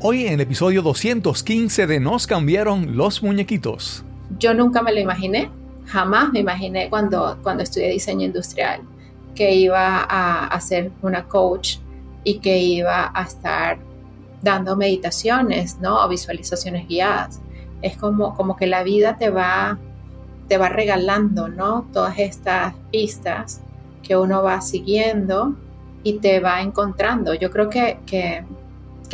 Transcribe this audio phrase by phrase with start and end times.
[0.00, 4.04] Hoy en el episodio 215 de Nos cambiaron los muñequitos.
[4.38, 5.50] Yo nunca me lo imaginé,
[5.86, 8.82] jamás me imaginé cuando, cuando estudié diseño industrial
[9.34, 11.78] que iba a, a ser una coach
[12.22, 13.80] y que iba a estar
[14.40, 16.04] dando meditaciones, ¿no?
[16.04, 17.40] O visualizaciones guiadas.
[17.82, 19.80] Es como, como que la vida te va,
[20.46, 21.88] te va regalando, ¿no?
[21.92, 23.62] Todas estas pistas
[24.04, 25.56] que uno va siguiendo
[26.04, 27.34] y te va encontrando.
[27.34, 28.44] Yo creo que, que,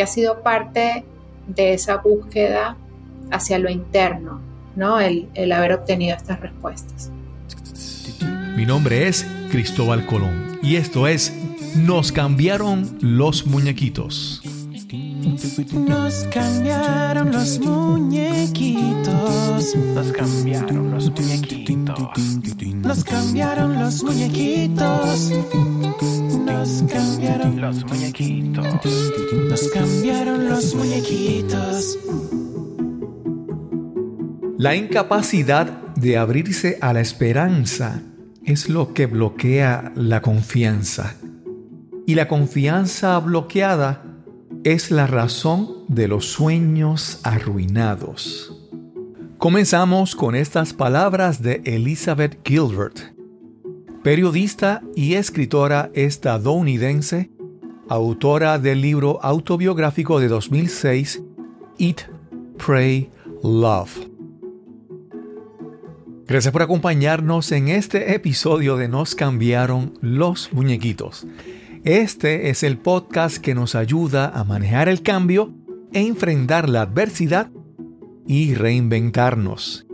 [0.03, 1.05] ha sido parte
[1.47, 2.77] de esa búsqueda
[3.31, 4.41] hacia lo interno,
[4.77, 5.01] ¿no?
[5.01, 7.11] El, el haber obtenido estas respuestas.
[8.57, 11.33] Mi nombre es Cristóbal Colón y esto es
[11.77, 14.43] Nos cambiaron los muñequitos.
[15.25, 19.15] Nos cambiaron los muñequitos.
[19.95, 21.99] Nos cambiaron los muñequitos.
[22.83, 25.33] Nos cambiaron los muñequitos.
[26.45, 28.67] Nos cambiaron los muñequitos.
[29.49, 31.99] Nos cambiaron los muñequitos.
[34.59, 35.67] La incapacidad
[35.97, 38.03] de abrirse a la esperanza
[38.45, 41.15] es lo que bloquea la confianza.
[42.07, 44.14] Y la confianza bloqueada
[44.65, 48.59] es la razón de los sueños arruinados.
[49.37, 52.99] Comenzamos con estas palabras de Elizabeth Gilbert,
[54.03, 57.31] periodista y escritora estadounidense,
[57.91, 61.23] autora del libro autobiográfico de 2006,
[61.79, 62.01] Eat,
[62.57, 63.11] Pray,
[63.43, 64.09] Love.
[66.27, 71.27] Gracias por acompañarnos en este episodio de Nos cambiaron los muñequitos.
[71.85, 75.53] Este es el podcast que nos ayuda a manejar el cambio
[75.93, 77.51] e enfrentar la adversidad
[78.27, 79.87] y reinventarnos.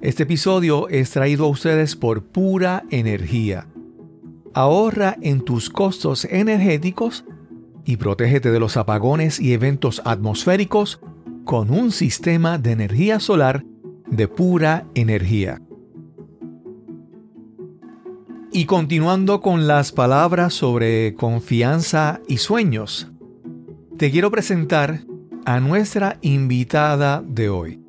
[0.00, 3.66] Este episodio es traído a ustedes por pura energía.
[4.54, 7.24] Ahorra en tus costos energéticos
[7.84, 11.00] y protégete de los apagones y eventos atmosféricos
[11.44, 13.64] con un sistema de energía solar
[14.06, 15.60] de pura energía.
[18.58, 23.08] Y continuando con las palabras sobre confianza y sueños,
[23.96, 25.02] te quiero presentar
[25.44, 27.80] a nuestra invitada de hoy.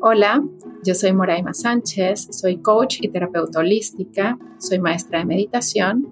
[0.00, 0.42] Hola,
[0.82, 6.08] yo soy Moraima Sánchez, soy coach y terapeuta holística, soy maestra de meditación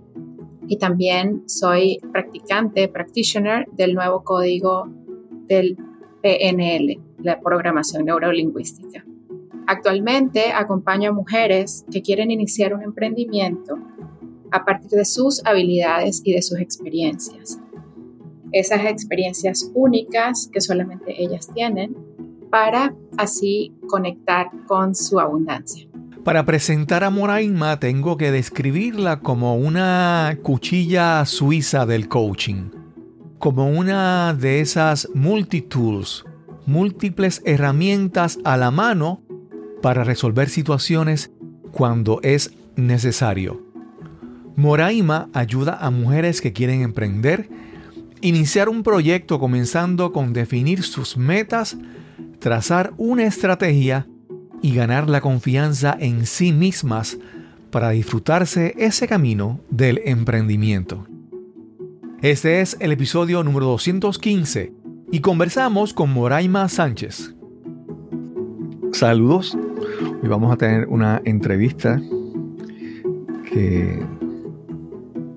[0.69, 4.87] y también soy practicante, practitioner del nuevo código
[5.49, 5.79] del
[6.21, 9.03] PNL, la programación neurolingüística.
[9.67, 13.79] Actualmente acompaño a mujeres que quieren iniciar un emprendimiento
[14.55, 17.59] a partir de sus habilidades y de sus experiencias.
[18.53, 21.97] Esas experiencias únicas que solamente ellas tienen
[22.53, 25.89] para así conectar con su abundancia.
[26.23, 32.71] Para presentar a Moraima tengo que describirla como una cuchilla suiza del coaching,
[33.41, 36.25] como una de esas multitools,
[36.65, 39.21] múltiples herramientas a la mano
[39.83, 41.33] para resolver situaciones
[41.73, 43.64] cuando es necesario.
[44.57, 47.49] Moraima ayuda a mujeres que quieren emprender,
[48.21, 51.77] iniciar un proyecto comenzando con definir sus metas,
[52.39, 54.07] trazar una estrategia
[54.63, 57.19] y ganar la confianza en sí mismas
[57.71, 61.07] para disfrutarse ese camino del emprendimiento.
[62.23, 64.73] Este es el episodio número 215
[65.11, 67.35] y conversamos con Moraima Sánchez.
[68.93, 69.59] Saludos
[70.25, 72.01] Hoy vamos a tener una entrevista
[73.53, 74.03] que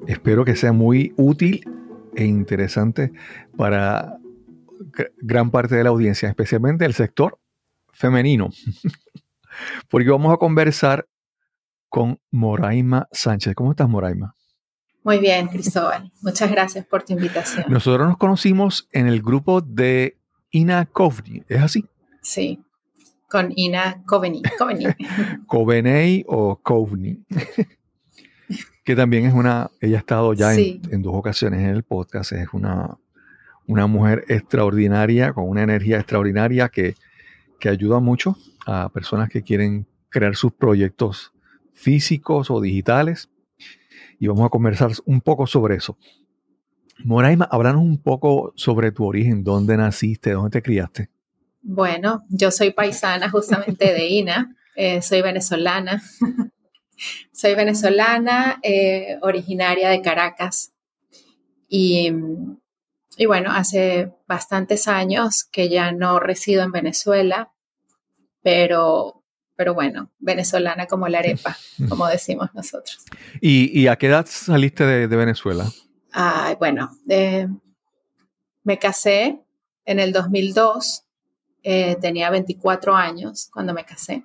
[0.07, 1.63] espero que sea muy útil
[2.16, 3.12] e interesante
[3.56, 4.18] para
[5.18, 7.40] gran parte de la audiencia, especialmente el sector
[7.94, 8.50] femenino.
[9.90, 11.07] Porque vamos a conversar
[11.90, 13.56] con Moraima Sánchez.
[13.56, 14.35] ¿Cómo estás, Moraima?
[15.03, 16.12] Muy bien, Cristóbal.
[16.22, 17.66] Muchas gracias por tu invitación.
[17.69, 20.18] Nosotros nos conocimos en el grupo de
[20.51, 21.85] Ina Kovni, ¿es así?
[22.22, 22.63] Sí
[23.28, 24.41] con Ina Coveney.
[25.47, 27.19] Coveney o Coveney.
[28.88, 32.48] que también es una, ella ha estado ya en, dos ocasiones en el podcast, es
[32.53, 32.98] una,
[33.66, 36.95] una mujer extraordinaria, con una energía extraordinaria que,
[37.60, 41.34] que ayuda mucho a personas que quieren crear sus proyectos
[41.74, 43.30] físicos o digitales.
[44.19, 45.98] Y vamos a conversar un poco sobre eso.
[47.04, 51.10] Moraima, háblanos un poco sobre tu origen, dónde naciste, dónde te criaste.
[51.62, 56.01] Bueno, yo soy paisana justamente de INA, eh, soy venezolana.
[57.31, 60.73] Soy venezolana, eh, originaria de Caracas.
[61.69, 62.11] Y,
[63.25, 67.51] bueno, hace bastantes años que ya no resido en Venezuela,
[68.41, 69.23] pero,
[69.55, 71.57] pero bueno, venezolana como la arepa,
[71.89, 73.05] como decimos nosotros.
[73.41, 75.69] ¿Y, a qué edad saliste de, Venezuela?
[76.59, 77.47] bueno, eh,
[78.63, 79.39] me casé
[79.85, 81.03] en el 2002,
[81.63, 84.23] eh, tenía 24 años cuando me casé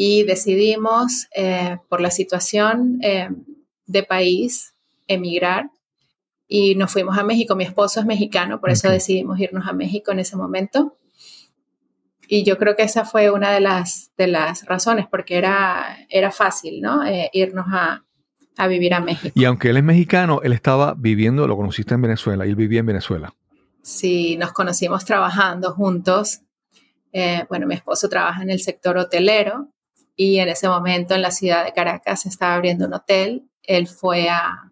[0.00, 3.30] y decidimos, eh, por la situación eh,
[3.84, 4.76] de país,
[5.08, 5.72] emigrar
[6.46, 7.56] y nos fuimos a México.
[7.56, 10.96] Mi esposo es mexicano, por eso decidimos irnos a México en ese momento.
[12.28, 16.30] Y yo creo que esa fue una de las, de las razones, porque era, era
[16.30, 17.00] fácil, ¿no?
[17.32, 18.04] irnos a,
[18.56, 19.32] a vivir a México.
[19.34, 22.80] Y aunque él es mexicano, él estaba viviendo, lo conociste en Venezuela, y él vivía
[22.80, 23.34] en Venezuela.
[23.82, 26.42] Sí, nos conocimos trabajando juntos.
[27.12, 29.72] Eh, bueno, mi esposo trabaja en el sector hotelero
[30.18, 33.48] y en ese momento en la ciudad de Caracas se estaba abriendo un hotel.
[33.62, 34.70] Él fue a,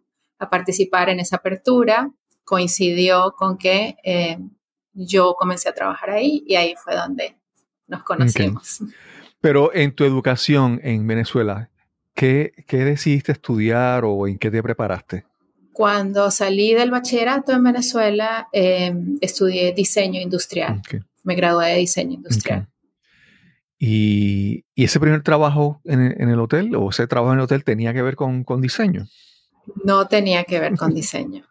[0.50, 2.10] participar en esa apertura,
[2.44, 4.38] coincidió con que eh,
[4.92, 7.36] yo comencé a trabajar ahí y ahí fue donde
[7.86, 8.82] nos conocimos.
[9.40, 11.70] Pero en tu educación en Venezuela,
[12.16, 15.26] ¿Qué, decidiste estudiar o en qué te preparaste?
[15.72, 20.80] Cuando salí del bachillerato en Venezuela, em, estudié diseño industrial.
[21.24, 22.66] Me gradué de diseño industrial.
[23.78, 28.02] ¿Y, ese primer trabajo en, el hotel o ese trabajo en el hotel tenía que
[28.02, 29.06] ver con, diseño?
[29.84, 31.44] No tenía que ver con diseño.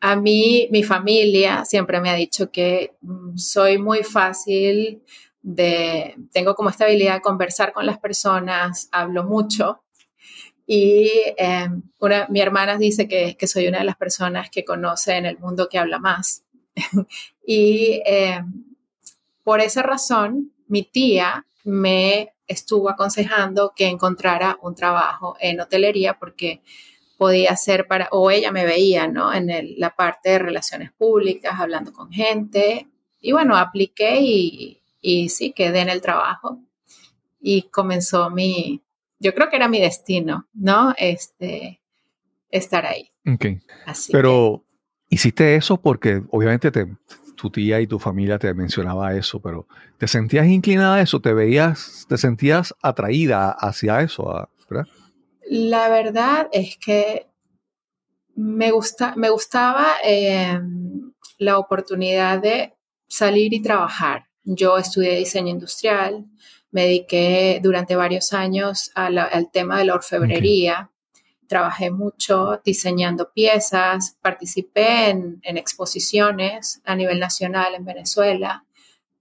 [0.00, 5.02] A mí, mi familia siempre me ha dicho que mm, soy muy fácil
[5.42, 9.82] de, tengo como esta habilidad de conversar con las personas, hablo mucho
[10.72, 15.16] y em, una, mi hermana dice que, que, soy una de las personas que conoce
[15.16, 16.44] en el mundo que habla más.
[17.44, 18.76] y em,
[19.42, 26.62] por esa razón, mi tía me estuvo aconsejando que encontrara un trabajo en hotelería porque
[27.16, 29.32] podía ser para, o ella me veía, ¿no?
[29.32, 29.48] En
[29.78, 32.88] la parte de relaciones públicas, hablando con gente.
[33.20, 36.58] Y bueno, apliqué y, y sí, quedé en el trabajo.
[37.40, 38.82] Y comenzó mi,
[39.20, 40.94] yo creo que era mi destino, ¿no?
[40.96, 41.80] Este,
[42.50, 43.10] estar ahí.
[43.26, 43.46] Ok.
[44.10, 44.64] pero
[45.10, 46.86] hiciste eso porque obviamente te,
[47.40, 49.66] tu tía y tu familia te mencionaba eso, pero
[49.98, 51.20] ¿te sentías inclinada a eso?
[51.20, 54.48] ¿Te veías, te sentías atraída hacia eso?
[54.68, 54.86] ¿verdad?
[55.48, 57.26] La verdad es que
[58.36, 62.74] me, gusta, me gustaba em, la oportunidad de
[63.08, 64.26] salir y trabajar.
[64.44, 66.26] Yo estudié diseño industrial,
[66.70, 70.90] me dediqué durante varios años al tema de la orfebrería.
[71.50, 78.64] Trabajé mucho diseñando piezas, participé en, exposiciones a nivel nacional en Venezuela.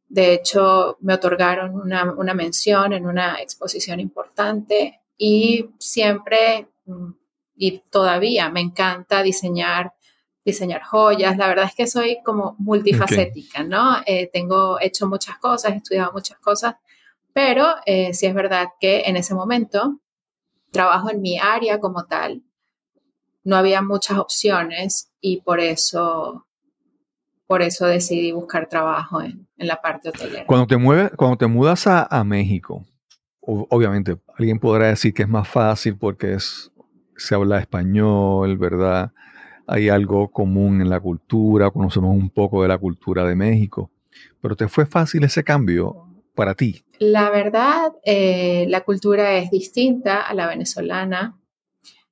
[0.08, 7.10] De hecho, me otorgaron una, una mención en una exposición importante y siempre mm,
[7.56, 9.94] y todavía me encanta diseñar
[10.46, 11.36] diseñar joyas.
[11.36, 13.98] La verdad es que soy como multifacética, ¿no?
[14.06, 16.76] Eh, tengo hecho muchas cosas, he estudiado muchas cosas
[17.34, 20.00] pero eh, sí es verdad que en ese momento
[20.72, 22.44] trabajo en mi área como tal,
[23.44, 26.46] no había muchas opciones y por eso,
[27.48, 30.46] por eso decidí buscar trabajo en, la parte hotelera.
[30.46, 32.86] Cuando te, mueves, cuando te mudas a, México,
[33.42, 36.72] obviamente alguien podrá decir que es más fácil porque es,
[37.18, 39.12] se habla español, ¿verdad?
[39.68, 43.92] Hay algo común en la cultura, conocemos un poco de la cultura de México,
[44.42, 46.09] pero ¿te fue fácil ese cambio
[46.40, 46.86] para ti?
[47.00, 51.38] La verdad, eh, la cultura es distinta a la venezolana.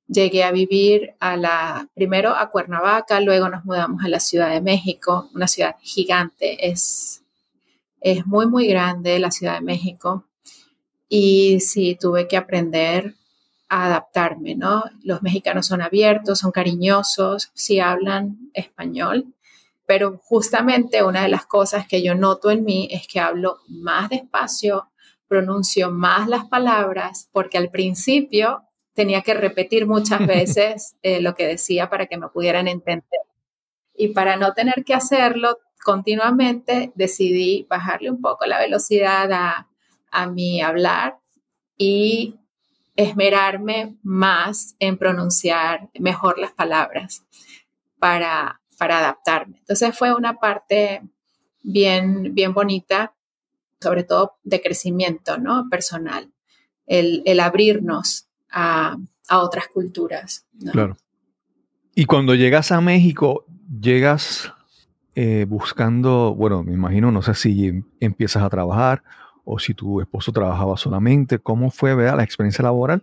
[0.06, 4.60] Llegué a vivir a la, primero a Cuernavaca, luego nos mudamos a la Ciudad de
[4.60, 7.22] México, una ciudad gigante, es,
[8.02, 10.26] es muy, muy grande la Ciudad de México.
[11.08, 13.14] Y sí, tuve que aprender
[13.70, 14.84] a adaptarme, ¿no?
[15.02, 19.34] Los mexicanos son abiertos, son cariñosos, sí hablan español,
[19.88, 24.10] pero justamente una de las cosas que yo noto en mí es que hablo más
[24.10, 24.90] despacio,
[25.28, 31.46] pronuncio más las palabras, porque al principio tenía que repetir muchas veces eh, lo que
[31.46, 33.22] decía para que me pudieran entender.
[33.94, 39.68] Y para no tener que hacerlo continuamente, decidí bajarle un poco la velocidad a,
[40.10, 41.16] a mi hablar
[41.78, 42.34] y
[42.94, 47.24] esmerarme más en pronunciar mejor las palabras
[47.98, 49.58] para, para adaptarme.
[49.58, 51.02] Entonces fue una parte
[51.62, 53.12] bien, bien bonita,
[53.80, 55.68] sobre todo de crecimiento ¿no?
[55.68, 56.30] personal,
[56.86, 58.96] el, abrirnos a,
[59.30, 60.46] otras culturas.
[60.72, 60.96] Claro.
[61.94, 63.44] Y cuando llegas a México,
[63.78, 64.50] llegas
[65.14, 69.02] eh, buscando, bueno, me imagino, no sé si empiezas a trabajar
[69.44, 73.02] o si tu esposo trabajaba solamente, ¿cómo fue la experiencia laboral?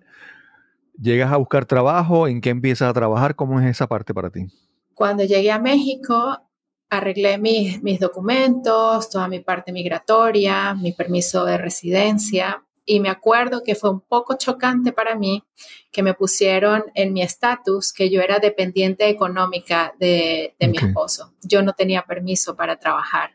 [0.99, 2.27] ¿Llegas a buscar trabajo?
[2.27, 3.35] ¿En qué empiezas a trabajar?
[3.35, 4.47] ¿Cómo es esa parte para ti?
[4.95, 6.41] Cuando llegué a México,
[6.89, 12.63] arreglé mis, mis documentos, toda mi parte migratoria, mi permiso de residencia.
[12.85, 15.43] Y me acuerdo que fue un poco chocante para mí
[15.91, 21.33] que me pusieron en mi estatus que yo era dependiente económica de, de mi esposo.
[21.43, 23.31] Yo no tenía permiso para trabajar.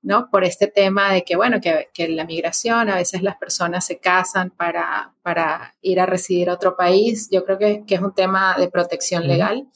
[0.00, 0.30] ¿no?
[0.30, 3.98] Por este tema de que, bueno, que, que la migración, a veces las personas se
[3.98, 7.28] casan para, para ir a residir a otro país.
[7.30, 9.66] Yo creo que, que es un tema de protección legal.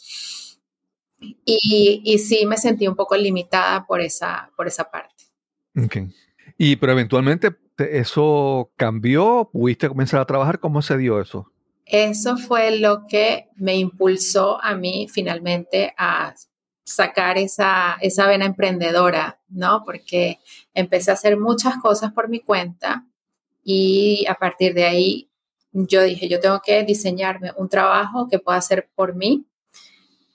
[1.21, 5.25] Y, y, sí me sentí un poco limitada por esa, por esa parte.
[5.85, 6.09] Okay.
[6.57, 11.51] Y pero eventualmente eso cambió, pudiste comenzar a trabajar, ¿cómo se dio eso?
[11.85, 16.35] Eso fue lo que me impulsó a mí finalmente a
[16.85, 19.83] sacar esa, esa vena emprendedora, ¿no?
[19.85, 20.39] Porque
[20.75, 23.07] empecé a hacer muchas cosas por mi cuenta
[23.63, 25.29] y a partir de ahí
[25.73, 29.47] yo dije, yo tengo que diseñarme un trabajo que pueda hacer por mí,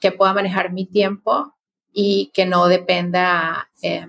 [0.04, 1.56] que pueda manejar mi tiempo
[1.94, 4.06] y que no dependa, eh,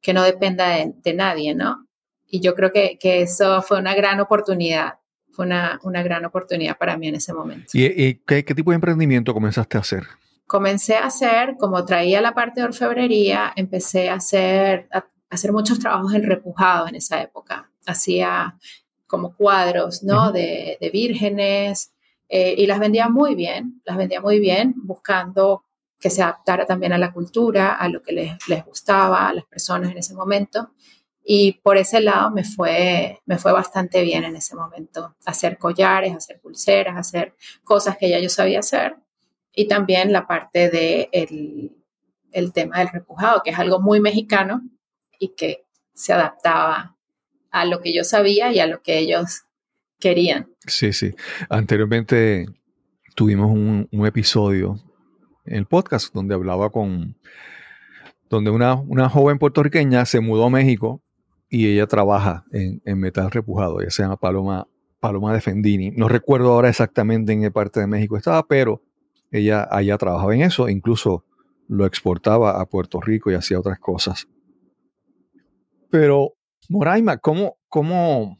[0.00, 1.88] que no dependa de, de, nadie, ¿no?
[2.28, 5.00] Y yo creo que, que, eso fue una gran oportunidad,
[5.32, 7.66] fue una, una gran oportunidad para mí en ese momento.
[7.72, 10.04] ¿Y, y qué, qué tipo de emprendimiento comenzaste a hacer?
[10.46, 15.80] comencé a hacer, como traía la parte de orfebrería, empecé a hacer, a hacer muchos
[15.80, 17.70] trabajos en repujado en esa época.
[17.86, 18.56] Hacía
[19.08, 20.26] como cuadros, ¿no?
[20.26, 20.32] Uh -huh.
[20.32, 21.92] de, de, vírgenes
[22.34, 25.66] eh, y las vendía muy bien, las vendía muy bien, buscando
[26.00, 29.44] que se adaptara también a la cultura, a lo que les, les gustaba a las
[29.44, 30.70] personas en ese momento.
[31.22, 35.14] Y por ese lado me fue, me fue bastante bien en ese momento.
[35.26, 37.34] Hacer collares, hacer pulseras, hacer
[37.64, 38.96] cosas que ya yo sabía hacer
[39.54, 41.76] y también la parte de el,
[42.32, 44.62] el, tema del repujado, que es algo muy mexicano
[45.18, 46.96] y que se adaptaba
[47.50, 49.42] a lo que yo sabía y a lo que ellos
[50.02, 50.48] querían.
[50.66, 51.14] Sí, sí.
[51.48, 52.46] Anteriormente
[53.14, 54.80] tuvimos un, episodio
[55.46, 57.16] en el podcast donde hablaba con,
[58.28, 61.00] donde una, una, joven puertorriqueña se mudó a México
[61.48, 64.66] y ella trabaja en, en metal repujado, ella se llama Paloma,
[64.98, 65.92] Paloma de Fendini.
[65.92, 68.82] No recuerdo ahora exactamente en qué parte de México estaba, pero
[69.30, 71.24] ella allá trabajaba en eso, incluso
[71.68, 74.28] lo exportaba a Puerto Rico y hacía otras cosas.
[75.90, 76.34] Pero,
[76.68, 78.38] Moraima, ¿cómo, cómo,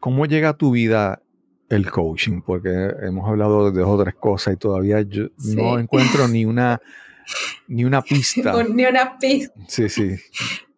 [0.00, 1.22] cómo llega a tu vida
[1.68, 2.40] el coaching?
[2.40, 2.70] Porque
[3.02, 5.54] hemos hablado de otras cosas y todavía yo sí.
[5.54, 6.80] no encuentro ni una,
[7.68, 8.52] ni una pista.
[8.64, 9.54] ni una pista.
[9.68, 10.16] Sí, sí.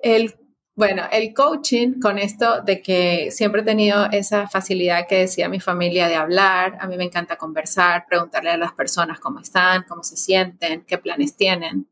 [0.01, 0.35] El
[0.75, 5.61] bueno, el coaching con esto de que siempre he tenido esa facilidad que decía mi
[5.61, 10.03] familia de hablar, a mí me encanta conversar, preguntarle a las personas cómo están, cómo
[10.03, 11.91] se sienten, qué planes tienen.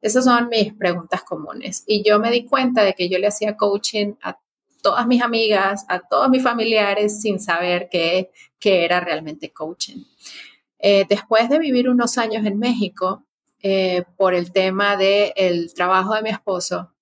[0.00, 1.84] Esas son mis preguntas comunes.
[1.86, 4.38] Y yo me di cuenta de que yo le hacía coaching a
[4.82, 10.04] todas mis amigas, a todos mis familiares, sin saber qué, qué era realmente coaching.
[10.78, 13.24] Eh, después de vivir unos años en México,
[13.62, 16.92] eh, por el tema del de trabajo de mi esposo,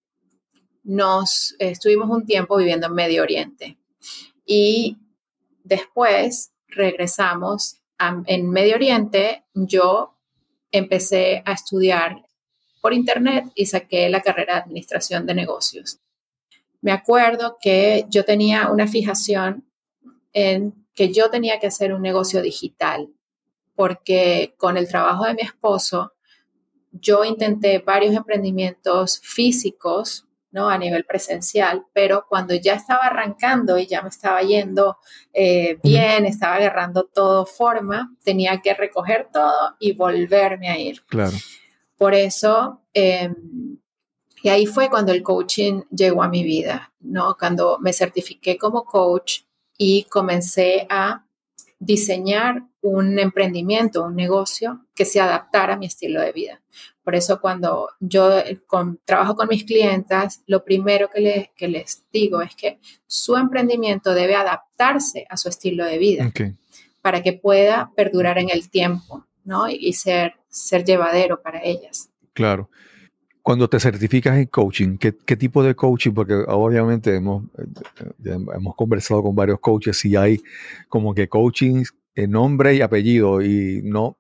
[0.85, 3.79] nos estuvimos un tiempo viviendo en Medio Oriente
[4.45, 4.99] y
[5.65, 7.81] después regresamos
[8.27, 9.45] en Medio Oriente.
[9.55, 10.17] Yo
[10.71, 12.23] empecé a estudiar
[12.81, 16.01] por internet y saqué la carrera de administración de negocios.
[16.81, 19.65] Me acuerdo que yo tenía una fijación
[20.33, 23.09] en que yo tenía que hacer un negocio digital
[23.75, 26.13] porque con el trabajo de mi esposo
[26.93, 30.69] yo intenté varios emprendimientos físicos ¿no?
[30.69, 34.99] A nivel presencial, pero cuando ya estaba arrancando y ya me estaba yendo
[35.33, 41.03] eh, bien, estaba agarrando todo forma, tenía que recoger todo y volverme a ir.
[41.07, 41.37] Claro.
[41.97, 43.33] Por eso, eh,
[44.43, 47.37] y ahí fue cuando el coaching llegó a mi vida, ¿no?
[47.39, 49.43] Cuando me certifiqué como coach
[49.77, 51.25] y comencé a
[51.79, 56.63] diseñar un emprendimiento, un negocio que se adaptara a mi estilo de vida.
[57.03, 58.31] Por eso cuando yo
[58.67, 63.37] con, trabajo con mis clientas, lo primero que, le, que, les digo es que su
[63.37, 66.55] emprendimiento debe adaptarse a su estilo de vida okay.
[67.01, 69.69] para que pueda perdurar en el tiempo ¿no?
[69.69, 72.11] y, y ser, ser llevadero para ellas.
[72.35, 72.71] Claro.
[73.51, 76.13] Cuando te certificas en coaching, ¿qué, ¿qué, tipo de coaching?
[76.13, 77.43] Porque obviamente hemos,
[78.25, 80.41] hemos conversado con varios coaches y hay
[80.89, 81.83] como que coaching
[82.29, 84.17] nombre y apellido y no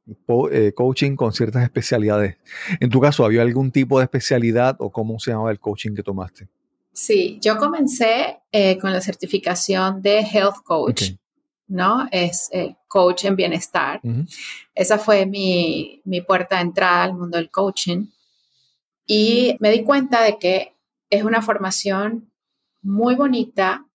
[0.50, 2.38] eh, coaching con ciertas especialidades.
[2.80, 6.02] En tu caso, ¿había algún tipo de especialidad o cómo se llamaba el coaching que
[6.02, 6.48] tomaste?
[6.92, 11.18] Sí, yo comencé eh, con la certificación de Health Coach, okay.
[11.68, 12.08] ¿no?
[12.10, 14.00] Es eh, coach en bienestar.
[14.02, 14.36] Uh -huh.
[14.74, 18.06] Esa fue mi, mi puerta de entrada al mundo del coaching.
[19.06, 20.76] Y me di cuenta de que
[21.10, 22.32] es una formación
[22.82, 23.86] muy bonita,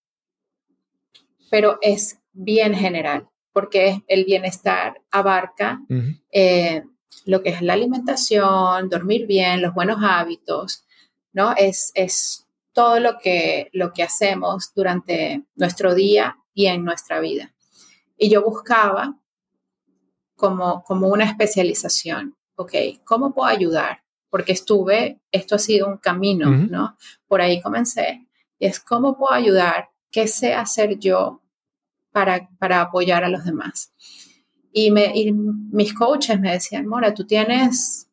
[1.49, 6.21] pero es bien general porque el bienestar abarca uh -huh.
[6.29, 6.83] eh,
[7.25, 10.85] lo que es la alimentación, dormir bien, los buenos hábitos,
[11.31, 11.53] ¿no?
[11.55, 17.53] Es, es todo lo que, lo que hacemos durante nuestro día y en nuestra vida.
[18.17, 19.17] Y yo buscaba
[20.35, 22.73] como, como una especialización, ¿ok?
[23.05, 24.03] ¿Cómo puedo ayudar?
[24.35, 26.97] Porque estuve, esto ha sido un camino, ¿no?
[27.25, 28.27] Por ahí comencé.
[28.59, 31.41] Y es cómo puedo ayudar, qué sé hacer yo
[32.11, 33.93] para, para apoyar a los demás.
[34.73, 38.09] Y, me, y mis coaches me decían, Mora, tú tienes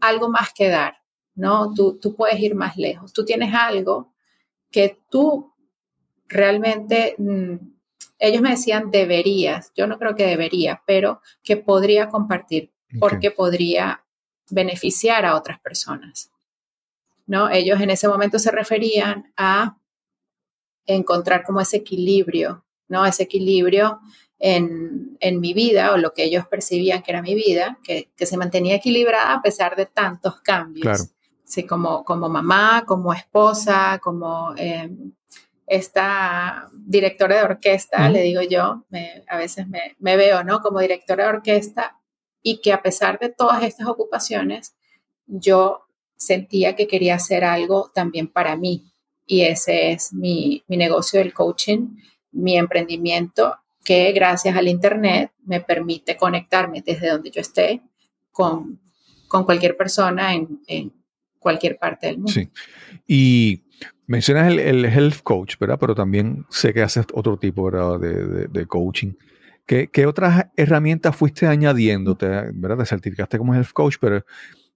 [0.00, 0.96] algo más que dar,
[1.36, 1.72] ¿no?
[1.72, 3.12] Tú, tú puedes ir más lejos.
[3.12, 4.12] Tú tienes algo
[4.72, 5.54] que tú
[6.26, 7.54] realmente, mm,
[8.18, 14.03] ellos me decían deberías, yo no creo que debería, pero que podría compartir, porque podría
[14.50, 16.30] beneficiar a otras personas.
[17.26, 17.50] ¿no?
[17.50, 19.78] Ellos en ese momento se referían a
[20.86, 23.06] encontrar como ese equilibrio, ¿no?
[23.06, 24.00] Ese equilibrio
[24.38, 28.76] en, mi vida o lo que ellos percibían que era mi vida, que, se mantenía
[28.76, 31.10] equilibrada a pesar de tantos cambios.
[31.44, 34.90] Sí, como, como mamá, como esposa, como eh,
[35.66, 38.84] esta directora de orquesta, le digo yo,
[39.28, 40.60] a veces me, me, veo, ¿no?
[40.60, 41.98] Como directora de orquesta
[42.44, 44.76] y que a pesar de todas estas ocupaciones,
[45.26, 45.80] yo
[46.14, 48.92] sentía que quería hacer algo también para mí.
[49.26, 51.96] Y ese es mi, mi negocio del coaching,
[52.30, 57.82] mi emprendimiento, que gracias al Internet me permite conectarme desde donde yo esté
[58.30, 58.78] con,
[59.26, 60.92] con cualquier persona en, en,
[61.38, 62.32] cualquier parte del mundo.
[62.32, 62.48] Sí.
[63.06, 63.64] Y
[64.06, 65.78] mencionas el, el, health coach, ¿verdad?
[65.78, 69.12] Pero también sé que haces otro tipo De, de, de, coaching.
[69.66, 72.16] ¿Qué, ¿Qué, otras herramientas fuiste añadiendo?
[72.20, 72.78] ¿verdad?
[72.78, 74.24] Te certificaste como health coach, pero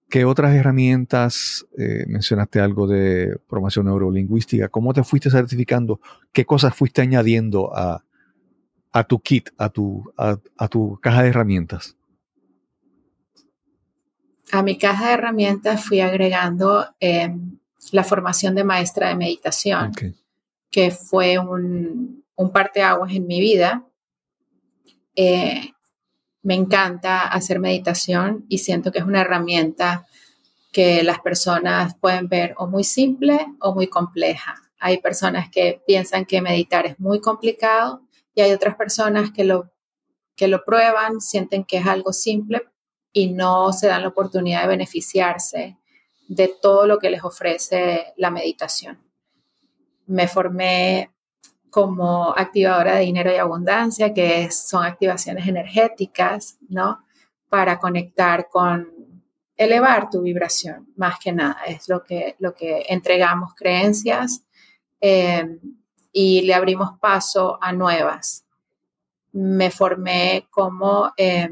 [0.09, 6.01] ¿Qué otras herramientas, eh, mencionaste algo de programación neurolingüística, cómo te fuiste certificando?
[6.31, 8.03] ¿Qué cosas fuiste añadiendo a,
[9.07, 11.95] tu kit, a tu, a, tu caja de herramientas?
[14.51, 17.59] A mi caja de herramientas fui agregando em,
[17.91, 19.91] la formación de maestra de meditación,
[20.71, 23.85] que fue un, un parteaguas en mi vida.
[25.21, 25.73] Eh,
[26.43, 30.07] me encanta hacer meditación y siento que es una herramienta
[30.71, 34.55] que las personas pueden ver o muy simple o muy compleja.
[34.79, 38.01] Hay personas que piensan que meditar es muy complicado
[38.33, 39.69] y hay otras personas que lo,
[40.37, 42.61] que lo prueban, sienten que es algo simple
[43.11, 45.77] y no se dan la oportunidad de beneficiarse
[46.29, 49.03] de todo lo que les ofrece la meditación.
[50.05, 51.11] Me formé
[51.69, 57.05] como activadora de dinero y abundancia, que son activaciones energéticas, ¿no?
[57.49, 58.99] Para conectar con
[59.55, 64.43] elevar tu vibración, más que nada, es lo que, lo que entregamos creencias
[65.01, 65.59] eh,
[66.13, 68.45] y le abrimos paso a nuevas.
[69.33, 71.49] Me formé como, eh,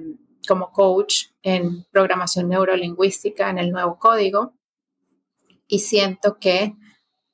[0.47, 4.53] como coach en programación neurolingüística en el nuevo código
[5.67, 6.75] y siento que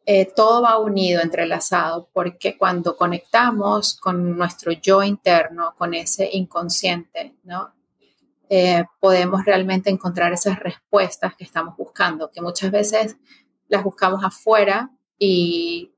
[0.05, 7.35] eh, todo va unido, entrelazado, porque cuando conectamos con nuestro yo interno, con ese inconsciente,
[7.43, 7.73] ¿no?
[8.49, 13.15] Eh, podemos realmente encontrar esas respuestas que estamos buscando, que muchas veces
[13.67, 15.91] las buscamos afuera y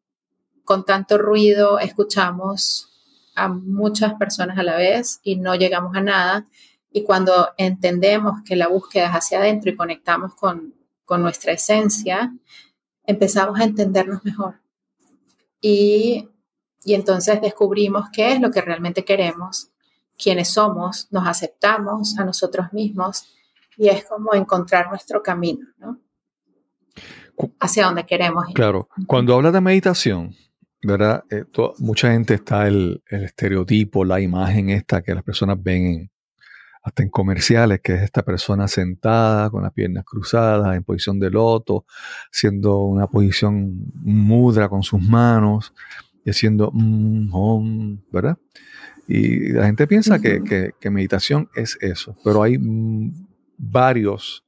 [0.63, 2.91] con tanto ruido escuchamos
[3.35, 6.47] a muchas personas a la vez y no llegamos a nada.
[6.91, 12.33] Y cuando entendemos que la búsqueda es hacia adentro y conectamos con, con nuestra esencia,
[13.07, 14.55] empezamos a entendernos mejor.
[15.61, 16.29] Y,
[16.85, 19.71] entonces descubrimos qué es lo que realmente queremos,
[20.17, 23.33] quiénes somos, nos aceptamos a nosotros mismos
[23.75, 25.99] y es como encontrar nuestro camino, ¿no?
[27.59, 28.53] Hacia donde queremos ir.
[28.53, 30.35] Claro, cuando hablas de meditación,
[30.83, 31.23] ¿verdad?
[31.31, 31.43] Eh,
[31.79, 36.11] mucha gente está el, el, estereotipo, la imagen esta que las personas ven en,
[36.85, 41.31] hasta en comerciales, que es esta persona sentada con las piernas cruzadas en posición de
[41.31, 41.83] loto,
[42.31, 45.73] haciendo una posición mudra con sus manos
[46.23, 48.37] y haciendo mm, ¿verdad?
[49.07, 53.11] Y la gente piensa que, meditación es eso, pero hay mm,
[53.57, 54.45] varios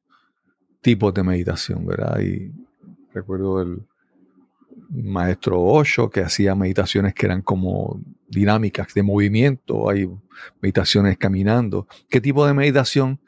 [0.82, 2.20] tipos de meditación, ¿verdad?
[2.20, 2.52] Y
[3.14, 3.82] recuerdo el
[4.90, 10.10] maestro Osho que hacía meditaciones que eran como dinámicas de movimiento, hay
[10.62, 11.88] meditaciones caminando.
[12.10, 13.20] ¿Qué tipo de meditación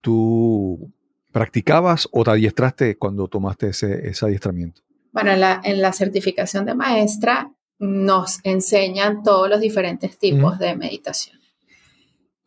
[0.00, 0.92] tú
[1.32, 4.82] practicabas o te adiestraste cuando tomaste ese, ese adiestramiento?
[5.12, 10.76] Bueno, en la, en la, certificación de maestra nos enseñan todos los diferentes tipos de
[10.76, 11.38] meditación.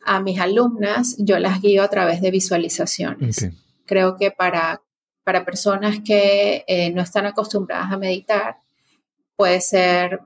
[0.06, 3.50] A mis alumnas yo las guío a través de visualizaciones.
[3.86, 4.82] Creo que para,
[5.24, 8.58] para personas que eh, no están acostumbradas a meditar,
[9.36, 10.20] puede ser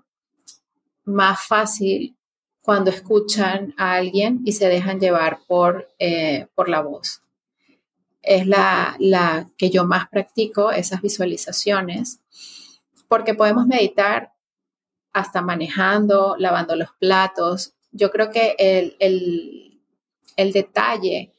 [1.05, 2.17] más fácil
[2.61, 7.23] cuando escuchan a alguien y se dejan llevar por, eh, por la voz.
[8.21, 12.21] Es la, la que yo más practico, esas visualizaciones,
[13.09, 14.33] porque podemos meditar
[15.15, 17.73] hasta manejando, lavando los platos.
[17.91, 19.81] Yo creo que el, el,
[20.37, 21.33] el detalle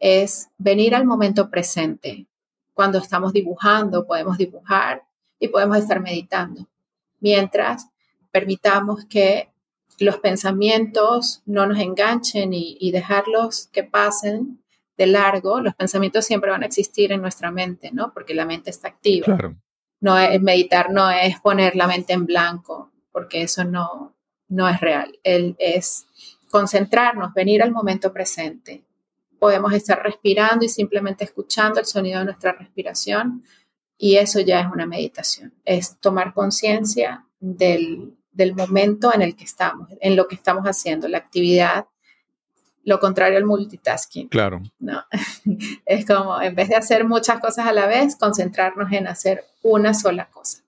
[0.00, 2.26] es venir al momento presente,
[2.76, 5.02] cuando estamos dibujando, podemos dibujar
[5.40, 6.68] y podemos estar meditando.
[7.20, 7.88] Mientras
[8.30, 9.50] permitamos que
[9.98, 14.62] los pensamientos no nos enganchen y, dejarlos que pasen
[14.98, 18.12] de largo, los pensamientos siempre van a existir en nuestra mente, ¿no?
[18.12, 19.24] Porque la mente está activa.
[19.24, 19.56] Claro.
[20.00, 24.14] No es, meditar no es poner la mente en blanco, porque eso no,
[24.48, 25.18] no es real.
[25.22, 26.06] El, es
[26.50, 28.84] concentrarnos, venir al momento presente.
[29.38, 33.42] Podemos estar respirando y simplemente escuchando el sonido de nuestra respiración
[33.98, 35.54] y eso ya es una meditación.
[35.64, 41.08] Es tomar conciencia del, del momento en el que estamos, en lo que estamos haciendo,
[41.08, 41.86] la actividad,
[42.84, 44.28] lo contrario al multitasking.
[44.28, 44.62] Claro.
[44.78, 45.04] No,
[45.86, 49.92] es como en vez de hacer muchas cosas a la vez, concentrarnos en hacer una
[49.92, 50.62] sola cosa.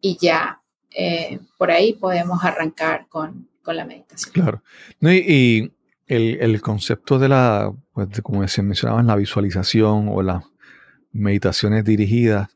[0.00, 4.32] Y ya eh, por ahí podemos arrancar con, con la meditación.
[4.32, 4.62] Claro.
[5.02, 5.70] y,
[6.08, 10.44] el, el, concepto de la, pues como se mencionaba, la visualización o las
[11.12, 12.48] meditaciones dirigidas,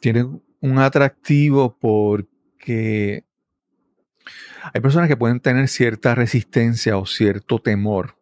[0.00, 0.28] tiene
[0.60, 3.24] un atractivo porque
[4.72, 8.16] hay personas que pueden tener cierta resistencia o cierto temor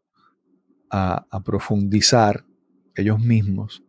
[0.90, 2.44] a, profundizar
[2.94, 3.82] ellos mismos.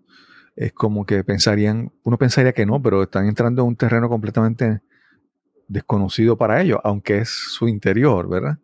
[0.55, 4.81] Es como que pensarían, uno pensaría que no, pero están entrando en un terreno completamente
[5.67, 8.57] desconocido para ellos, aunque es su interior, ¿verdad?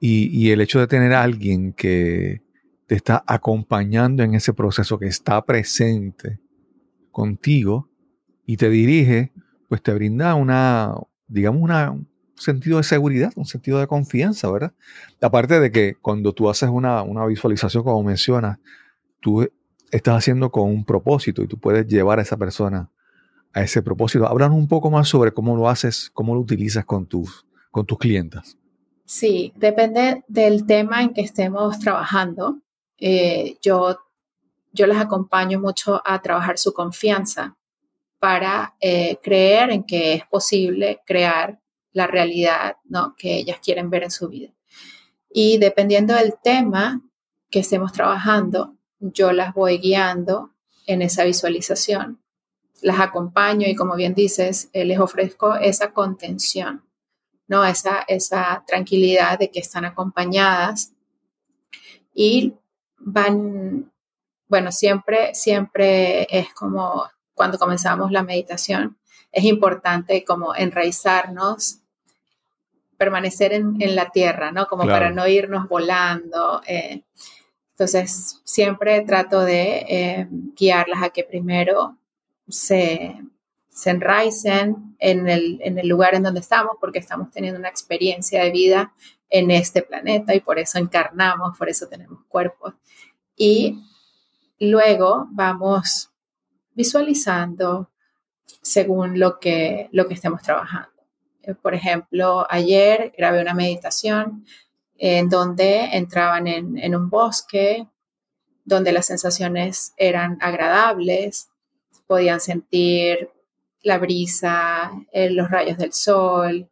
[0.00, 2.42] Y, el hecho de tener a alguien que
[2.86, 6.40] te está acompañando en ese proceso, que está presente
[7.10, 7.88] contigo
[8.46, 9.32] y te dirige,
[9.68, 10.94] pues te brinda una,
[11.26, 11.96] digamos, una,
[12.36, 14.72] sentido de seguridad, un sentido de confianza, ¿verdad?
[15.20, 18.58] Aparte de que cuando tú haces una, visualización, como mencionas,
[19.20, 19.48] tú
[19.90, 22.90] estás haciendo con un propósito y tú puedes llevar a esa persona
[23.52, 24.26] a ese propósito.
[24.26, 27.98] Háblanos un poco más sobre cómo lo haces, cómo lo utilizas con tus, con tus
[27.98, 28.57] clientes.
[29.08, 32.58] Sí, depende del tema en que estemos trabajando.
[32.98, 33.98] Eh, yo,
[34.70, 37.56] yo les acompaño mucho a trabajar su confianza
[38.18, 41.58] para eh, creer en que es posible crear
[41.92, 43.14] la realidad ¿no?
[43.16, 44.52] que ellas quieren ver en su vida.
[45.30, 47.00] Y dependiendo del tema
[47.48, 50.52] que estemos trabajando, yo las voy guiando
[50.86, 52.20] en esa visualización,
[52.82, 56.84] las acompaño y como bien dices, eh, les ofrezco esa contención,
[57.48, 57.64] ¿no?
[57.64, 60.92] esa, esa tranquilidad de que están acompañadas
[62.14, 62.54] y
[62.98, 63.90] van,
[64.48, 68.98] bueno, siempre, siempre es como cuando comenzamos la meditación,
[69.32, 71.80] es importante como enraizarnos,
[72.96, 74.66] permanecer en, la tierra, ¿no?
[74.66, 76.60] Como para no irnos volando.
[76.66, 77.04] Eh.
[77.70, 81.96] Entonces, siempre trato de eh, guiarlas a que primero
[82.48, 83.22] se,
[83.78, 88.42] se enraicen en el, en el lugar en donde estamos, porque estamos teniendo una experiencia
[88.42, 88.92] de vida
[89.30, 92.74] en este planeta y por eso encarnamos, por eso tenemos cuerpos.
[93.36, 93.80] Y
[94.58, 96.10] luego vamos
[96.74, 97.88] visualizando,
[98.62, 101.04] según lo que, lo que estemos trabajando.
[101.44, 104.44] Eh, por ejemplo, ayer grabé una meditación
[104.96, 107.86] en donde entraban en, un bosque,
[108.64, 111.48] donde las sensaciones eran agradables,
[112.08, 113.30] podían sentir
[113.82, 116.68] la brisa, los rayos del sol,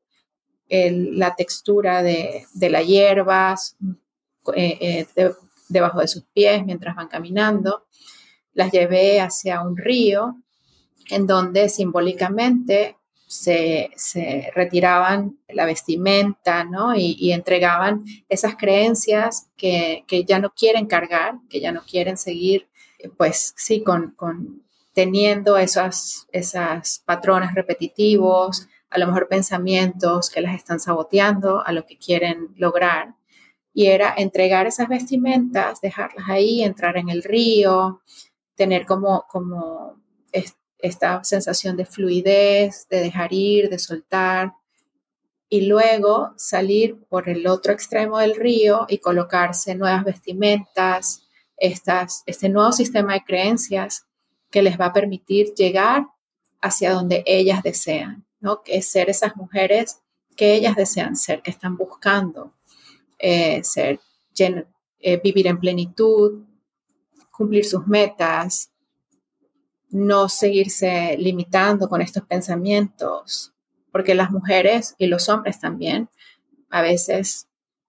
[0.69, 3.77] la textura de, las hierbas
[4.55, 5.33] eh, eh,
[5.69, 7.87] debajo de sus pies mientras van caminando.
[8.53, 10.37] Las llevé hacia un río
[11.11, 13.91] en donde simbólicamente se,
[14.55, 16.95] retiraban la vestimenta, ¿no?
[16.97, 22.69] Y, entregaban esas creencias que, ya no quieren cargar, que ya no quieren seguir,
[23.17, 24.15] pues sí, con,
[24.97, 31.85] teniendo esos, esas patrones repetitivos, a lo mejor pensamientos que las están saboteando a lo
[31.85, 33.15] que quieren lograr.
[33.75, 38.01] Y era entregar esas vestimentas, dejarlas ahí, entrar en el río,
[38.55, 40.01] tener como, como
[40.79, 44.55] esta sensación de fluidez, de dejar ir, de soltar,
[45.51, 51.29] y luego salir por el otro extremo del río y colocarse nuevas vestimentas,
[51.59, 54.07] estas, este nuevo sistema de creencias
[54.51, 56.07] que les va a permitir llegar
[56.61, 58.63] hacia donde ellas desean, ¿no?
[58.63, 60.01] Que es ser esas mujeres
[60.37, 62.53] que ellas desean ser, que están buscando
[63.19, 64.01] eh, ser,
[65.01, 66.45] eh, vivir en plenitud,
[67.31, 68.71] cumplir sus metas,
[69.89, 73.53] no seguirse limitando con estos pensamientos,
[73.91, 76.11] porque las mujeres y los hombres también
[76.71, 77.46] a veces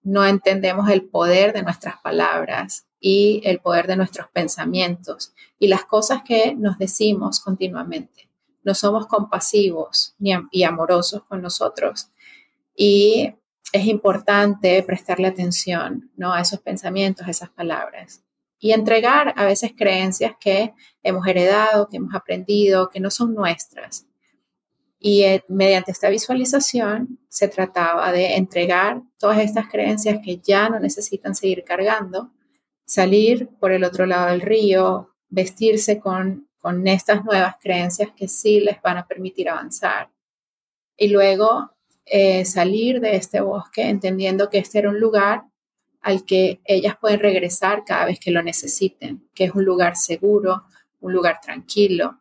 [0.08, 5.84] no entendemos el poder de nuestras palabras y el poder de nuestros pensamientos y las
[5.84, 8.30] cosas que nos decimos continuamente.
[8.64, 12.08] No somos compasivos ni y amorosos con nosotros.
[12.74, 13.34] Y
[13.70, 16.32] es importante prestarle atención ¿no?
[16.32, 18.24] a esos pensamientos, a esas palabras.
[18.60, 24.07] y entregar a veces creencias que hemos heredado, que hemos aprendido, que no son nuestras.
[25.00, 30.80] Y eh, mediante esta visualización se trataba de entregar todas estas creencias que ya no
[30.80, 32.32] necesitan seguir cargando,
[32.84, 38.60] salir por el otro lado del río, vestirse con, con estas nuevas creencias que sí
[38.60, 40.10] les van a permitir avanzar.
[40.96, 41.70] Y luego
[42.06, 45.44] eh, salir de este bosque entendiendo que este era un lugar
[46.00, 50.64] al que ellas pueden regresar cada vez que lo necesiten, que es un lugar seguro,
[51.00, 52.18] un lugar tranquilo.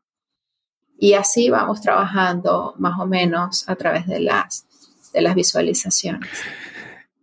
[1.00, 4.66] Y así vamos trabajando más o menos a través de las,
[5.14, 6.30] de las visualizaciones.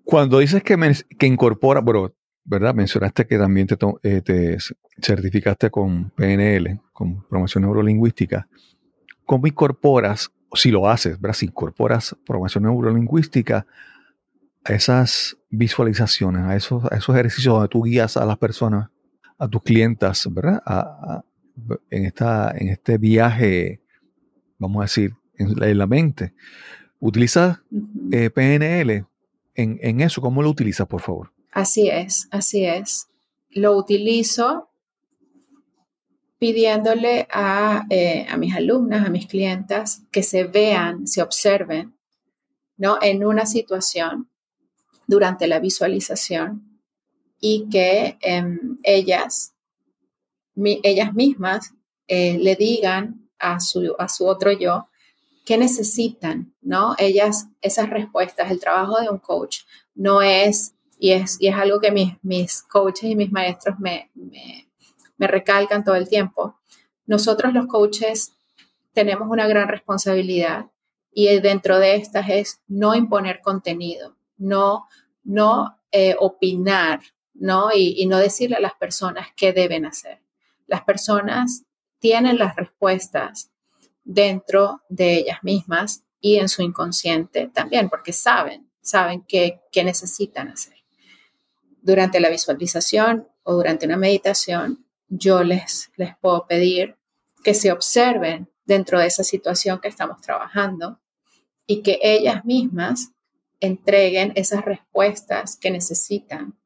[0.04, 0.76] Cuando dices que,
[1.18, 2.12] que incorpora, bueno,
[2.44, 2.74] ¿verdad?
[2.74, 4.58] Mencionaste que también te, eh, te,
[5.00, 8.46] certificaste con PNL, con promoción neurolingüística.
[9.24, 11.34] ¿Cómo incorporas, si lo haces, ¿verdad?
[11.34, 13.66] Si incorporas promoción neurolingüística
[14.64, 18.90] a esas visualizaciones, a esos, a esos ejercicios donde tú guías a las personas,
[19.38, 20.62] a tus clientas, ¿verdad?
[21.90, 23.80] En, esta, en este viaje,
[24.58, 26.34] vamos a decir, en, la mente.
[27.00, 27.60] ¿Utilizas
[28.12, 29.06] eh, PNL
[29.54, 30.20] en, en eso?
[30.20, 31.32] ¿Cómo lo utilizas, por favor?
[31.52, 33.08] Así es, así es.
[33.50, 34.70] Lo utilizo
[36.44, 41.96] pidiéndole a, eh, a, mis alumnas, a mis clientas, que se vean, se observen,
[42.76, 42.98] ¿no?
[43.00, 44.28] En una situación
[45.06, 46.80] durante la visualización
[47.40, 49.53] y que em, ellas,
[50.56, 51.72] ellas mismas
[52.06, 54.88] eh, le digan a su, a su otro yo
[55.44, 56.94] qué necesitan, ¿no?
[56.98, 59.60] Ellas, esas respuestas, el trabajo de un coach
[59.94, 64.10] no es, y es, y es algo que mis, mis coaches y mis maestros me,
[64.14, 64.68] me,
[65.18, 66.56] me recalcan todo el tiempo,
[67.06, 68.32] nosotros los coaches
[68.92, 70.70] tenemos una gran responsabilidad
[71.12, 74.88] y dentro de estas es no imponer contenido, no,
[75.22, 77.00] no eh, opinar,
[77.34, 77.70] ¿no?
[77.72, 80.23] Y, y no decirle a las personas qué deben hacer.
[80.66, 81.64] Las personas
[81.98, 83.50] tienen las respuestas
[84.04, 90.48] dentro de ellas mismas y en su inconsciente también, porque saben, saben qué, qué necesitan
[90.48, 90.74] hacer.
[91.82, 96.96] Durante la visualización o durante una meditación, yo les, les puedo pedir
[97.42, 100.98] que se observen dentro de esa situación que estamos trabajando
[101.66, 103.12] y que ellas mismas
[103.60, 106.58] entreguen esas respuestas que necesitan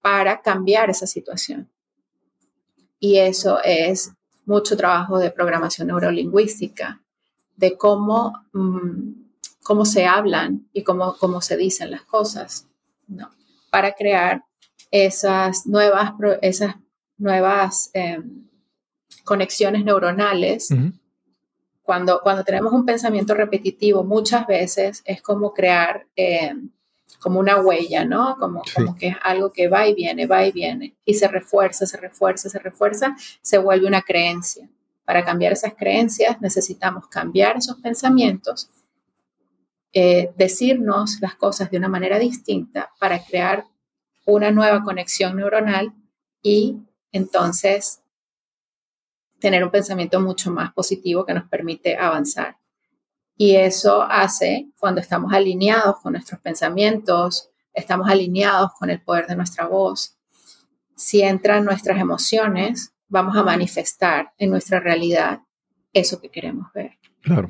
[0.00, 1.70] para cambiar esa situación.
[3.00, 4.12] Y eso es
[4.46, 7.00] mucho trabajo de programación neurolingüística,
[7.56, 9.12] de cómo, mm,
[9.62, 12.66] cómo se hablan y cómo, cómo se dicen las cosas,
[13.06, 13.30] ¿no?
[13.70, 14.44] para crear
[14.90, 16.76] esas nuevas, esas
[17.18, 18.46] nuevas em,
[19.24, 20.70] conexiones neuronales
[21.82, 26.54] cuando, cuando tenemos un pensamiento repetitivo, muchas veces es como crear eh,
[27.20, 28.36] como una huella, ¿no?
[28.38, 31.86] Como, como que es algo que va y viene, va y viene, y se refuerza,
[31.86, 34.68] se refuerza, se refuerza, se vuelve una creencia.
[35.04, 38.70] Para cambiar esas creencias necesitamos cambiar esos pensamientos,
[39.92, 43.64] eh, decirnos las cosas de una manera distinta para crear
[44.26, 45.94] una nueva conexión neuronal
[46.42, 46.76] y
[47.10, 48.02] entonces
[49.40, 52.58] tener un pensamiento mucho más positivo que nos permite avanzar.
[53.40, 59.36] Y eso hace cuando estamos alineados con nuestros pensamientos, estamos alineados con el poder de
[59.36, 60.18] nuestra voz.
[60.96, 65.42] Si entran nuestras emociones, vamos a manifestar en nuestra realidad
[65.92, 66.98] eso que queremos ver.
[67.22, 67.48] Claro.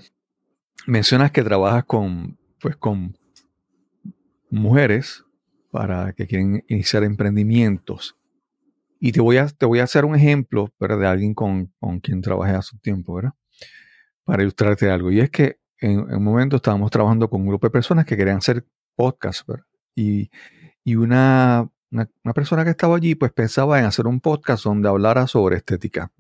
[0.87, 3.16] Mencionas que trabajas con, pues, con
[4.51, 5.24] mujeres
[5.70, 8.14] para que quieren iniciar emprendimientos.
[9.01, 11.72] Y te voy a, te voy a hacer un ejemplo de alguien con,
[12.03, 13.33] quien trabajé hace un tiempo, ¿verdad?
[14.24, 15.11] Para ilustrarte algo.
[15.11, 18.38] Y es que en, un momento estábamos trabajando con un grupo de personas que querían
[18.38, 19.64] hacer podcast, ¿verdad?
[19.94, 20.30] Y,
[20.94, 25.56] una, una, persona que estaba allí, pues pensaba en hacer un podcast donde hablara sobre
[25.56, 26.10] estética,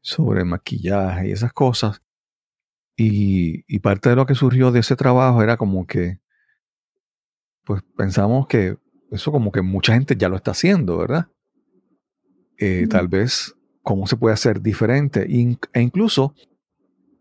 [0.00, 2.00] sobre maquillaje y esas cosas.
[2.96, 6.20] Y, y parte de lo que surgió de ese trabajo era como que,
[7.64, 8.78] pues pensamos que
[9.10, 11.28] eso como que mucha gente ya lo está haciendo, ¿verdad?
[12.58, 15.26] Eh, tal vez cómo se puede hacer diferente.
[15.28, 16.34] e incluso,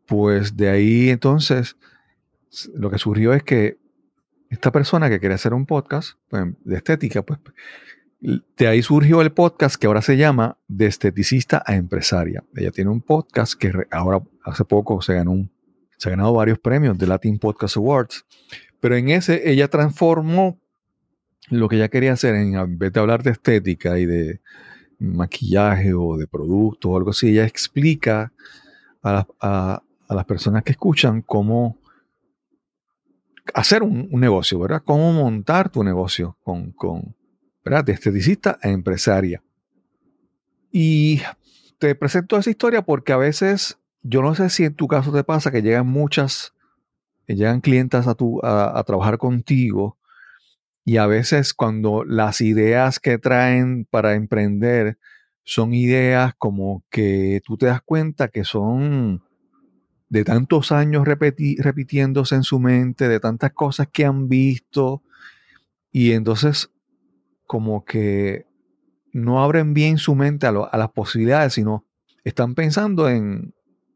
[0.05, 1.77] pues de ahí entonces,
[2.75, 3.77] lo que surgió es que
[4.49, 7.39] esta persona que quería hacer un podcast pues, de estética, pues
[8.19, 12.43] de ahí surgió el podcast que ahora se llama De esteticista a empresaria.
[12.55, 15.51] Ella tiene un podcast que ahora hace poco se ganó un,
[15.97, 18.25] se ha ganado varios premios de Latin Podcast Awards,
[18.79, 20.59] pero en ese ella transformó
[21.49, 24.39] lo que ella quería hacer en vez de hablar de estética y de
[24.99, 28.31] maquillaje o de producto o algo así, ella explica
[29.01, 31.77] a, las personas que escuchan cómo
[33.53, 34.81] hacer un, negocio, ¿verdad?
[34.85, 37.15] Cómo montar tu negocio con, con
[37.63, 37.83] ¿verdad?
[37.83, 39.41] De esteticista a empresaria.
[40.71, 41.21] Y
[41.77, 45.23] te presento esa historia porque a veces, yo no sé si en tu caso te
[45.23, 46.53] pasa que llegan muchas,
[47.27, 49.97] que llegan clientas a, tu, a, a trabajar contigo
[50.85, 54.97] y a veces cuando las ideas que traen para emprender
[55.43, 59.23] son ideas como que tú te das cuenta que son
[60.13, 65.01] de tantos años repeti- repitiéndose en su mente, de tantas cosas que han visto,
[65.91, 66.69] y entonces
[67.47, 68.45] como que
[69.11, 71.85] no abren bien su mente a, lo- a las posibilidades, sino
[72.23, 73.55] están pensando en,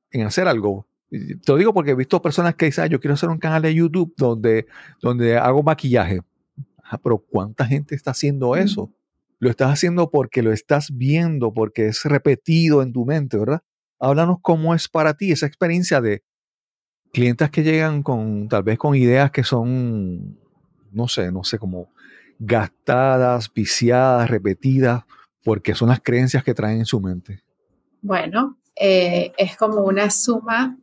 [0.10, 0.88] en hacer algo.
[1.12, 3.62] Te lo digo porque he visto personas que dicen, "Ah, yo quiero hacer un canal
[3.62, 4.66] de YouTube donde,
[5.02, 6.22] donde hago maquillaje.
[6.84, 8.58] Ajá, pero ¿cuánta gente está haciendo Mm.
[8.58, 8.92] eso?
[9.40, 13.62] Lo estás haciendo porque lo estás viendo, porque es repetido en tu mente, ¿verdad?
[14.00, 16.24] Háblanos cómo es para ti esa experiencia de
[17.12, 20.38] clientes que llegan con tal vez con ideas que son,
[20.92, 21.90] no sé, no sé, como
[22.40, 25.04] gastadas, viciadas, repetidas,
[25.44, 27.42] porque son las creencias que traen en su mente.
[28.02, 30.78] Bueno, eh, es como una suma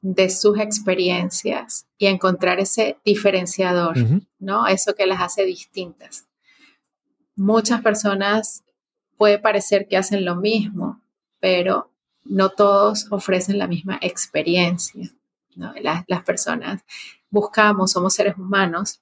[0.00, 3.96] de sus experiencias y encontrar ese diferenciador,
[4.38, 4.66] ¿no?
[4.66, 6.26] Eso que las hace distintas.
[7.34, 8.62] Muchas personas
[9.16, 11.00] puede parecer que hacen lo mismo,
[11.40, 11.90] pero
[12.28, 15.10] no todos ofrecen la misma experiencia.
[15.56, 16.84] Las, personas
[17.30, 19.00] buscamos, somos seres humanos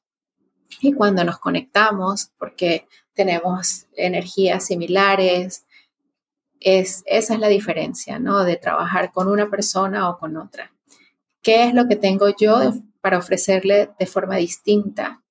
[0.80, 5.66] y cuando nos conectamos, porque tenemos energías similares,
[6.60, 8.42] es, esa es la diferencia, ¿no?
[8.44, 10.72] De trabajar con una persona o con otra.
[11.42, 15.22] ¿Qué es lo que tengo yo para ofrecerle de forma distinta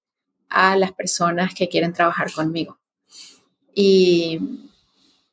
[0.49, 2.77] a las personas que quieren trabajar conmigo?
[3.73, 4.64] Y,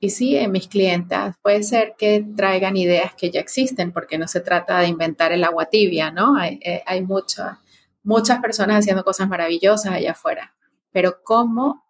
[0.03, 4.27] y sí, en mis clientas puede ser que traigan ideas que ya existen, porque no
[4.27, 6.37] se trata de inventar el agua tibia, ¿no?
[6.37, 7.61] Hay, eh, hay mucha-
[8.03, 10.55] muchas personas haciendo cosas maravillosas allá afuera,
[10.91, 11.85] pero ¿cómo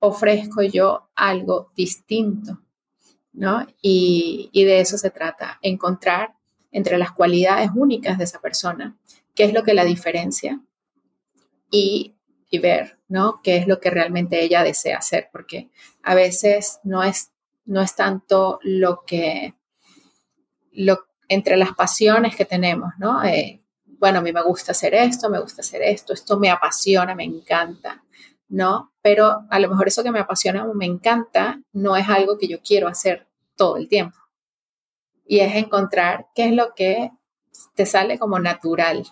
[0.00, 2.60] ofrezco yo algo distinto?
[3.32, 3.66] ¿no?
[3.82, 6.34] Y, y de eso se trata, encontrar
[6.72, 8.96] entre las cualidades únicas de esa persona,
[9.34, 10.60] qué es lo que la diferencia
[11.70, 12.14] y,
[12.50, 13.40] y ver, ¿no?
[13.42, 15.70] Qué es lo que realmente ella desea hacer, porque
[16.02, 17.32] a veces no es,
[17.66, 19.54] no es tanto lo que,
[20.72, 23.24] lo, entre las pasiones que tenemos, ¿no?
[23.24, 23.62] Eh,
[23.98, 27.24] bueno, a mí me gusta hacer esto, me gusta hacer esto, esto me apasiona, me
[27.24, 28.04] encanta,
[28.48, 28.92] ¿no?
[29.00, 32.48] Pero a lo mejor eso que me apasiona o me encanta no es algo que
[32.48, 34.18] yo quiero hacer todo el tiempo.
[35.26, 37.10] Y es encontrar qué es lo que
[37.74, 39.06] te sale como natural.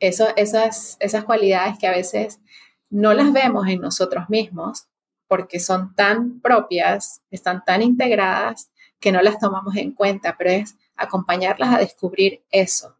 [0.00, 2.40] Eso, esas, esas cualidades que a veces
[2.88, 4.87] no las vemos en nosotros mismos
[5.28, 10.76] porque son tan propias, están tan integradas que no las tomamos en cuenta, pero es
[10.96, 12.96] acompañarlas a descubrir eso,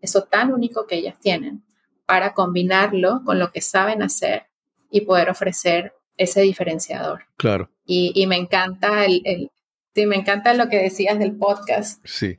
[0.00, 1.62] eso tan único que ellas tienen,
[2.06, 4.46] para combinarlo con lo que saben hacer
[4.90, 7.26] y poder ofrecer ese diferenciador.
[7.36, 9.50] Claro, Y, y me encanta el, el-
[9.94, 12.00] sí, me encanta lo que decías del podcast.
[12.04, 12.38] sí.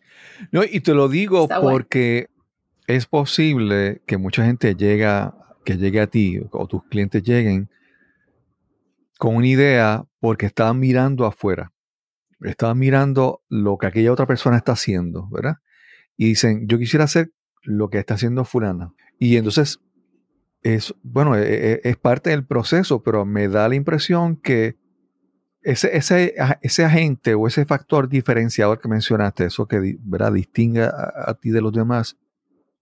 [0.52, 1.72] No, y te lo digo Está bueno.
[1.78, 2.28] porque
[2.88, 5.34] es posible que mucha gente llega,
[5.66, 7.70] que llegue a ti o tus clientes lleguen
[9.18, 11.72] con una idea porque estaban mirando afuera.
[12.42, 15.58] Estaban mirando lo que aquella otra persona está haciendo, ¿verdad?
[16.16, 17.32] Y dicen, yo quisiera hacer
[17.64, 18.94] lo que está haciendo fulana.
[19.20, 19.80] Y entonces,
[20.62, 24.78] es, bueno, e- e- es, parte del proceso, pero me da la impresión que
[25.62, 30.32] ese, ese, ese agente o ese factor diferenciador que mencionaste, eso que ¿verdad?
[30.32, 32.18] distingue a, a ti de los demás,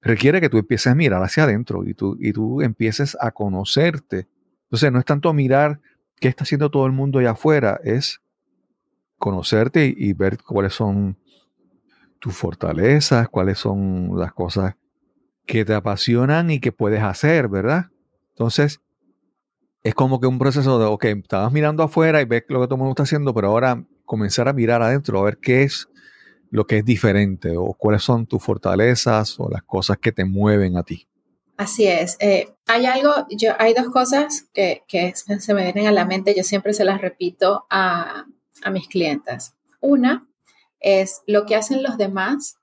[0.02, 4.28] requiere que tú empieces a mirar hacia adentro y tú, y tú empieces a conocerte.
[4.66, 5.80] Entonces, no es tanto mirar
[6.20, 8.22] qué está haciendo todo el mundo allá afuera, es
[9.18, 11.18] conocerte y, ver cuáles son
[12.20, 14.76] tus fortalezas, cuáles son las cosas
[15.46, 17.88] que te apasionan y que puedes hacer, ¿verdad?
[18.30, 18.82] Entonces,
[19.84, 22.76] es como que un proceso de, ok, estabas mirando afuera y ves lo que todo
[22.76, 25.88] el mundo está haciendo, pero ahora comenzar a mirar adentro, a ver qué es
[26.50, 30.78] lo que es diferente o cuáles son tus fortalezas o las cosas que te mueven
[30.78, 31.08] a ti.
[31.58, 32.18] Así es.
[32.20, 36.36] Eh, hay algo, yo, hay dos cosas que, que se me vienen a la mente,
[36.36, 38.26] yo siempre se las repito a,
[38.64, 39.56] a mis clientas.
[39.82, 40.28] Una
[40.80, 42.58] es lo que hacen los demás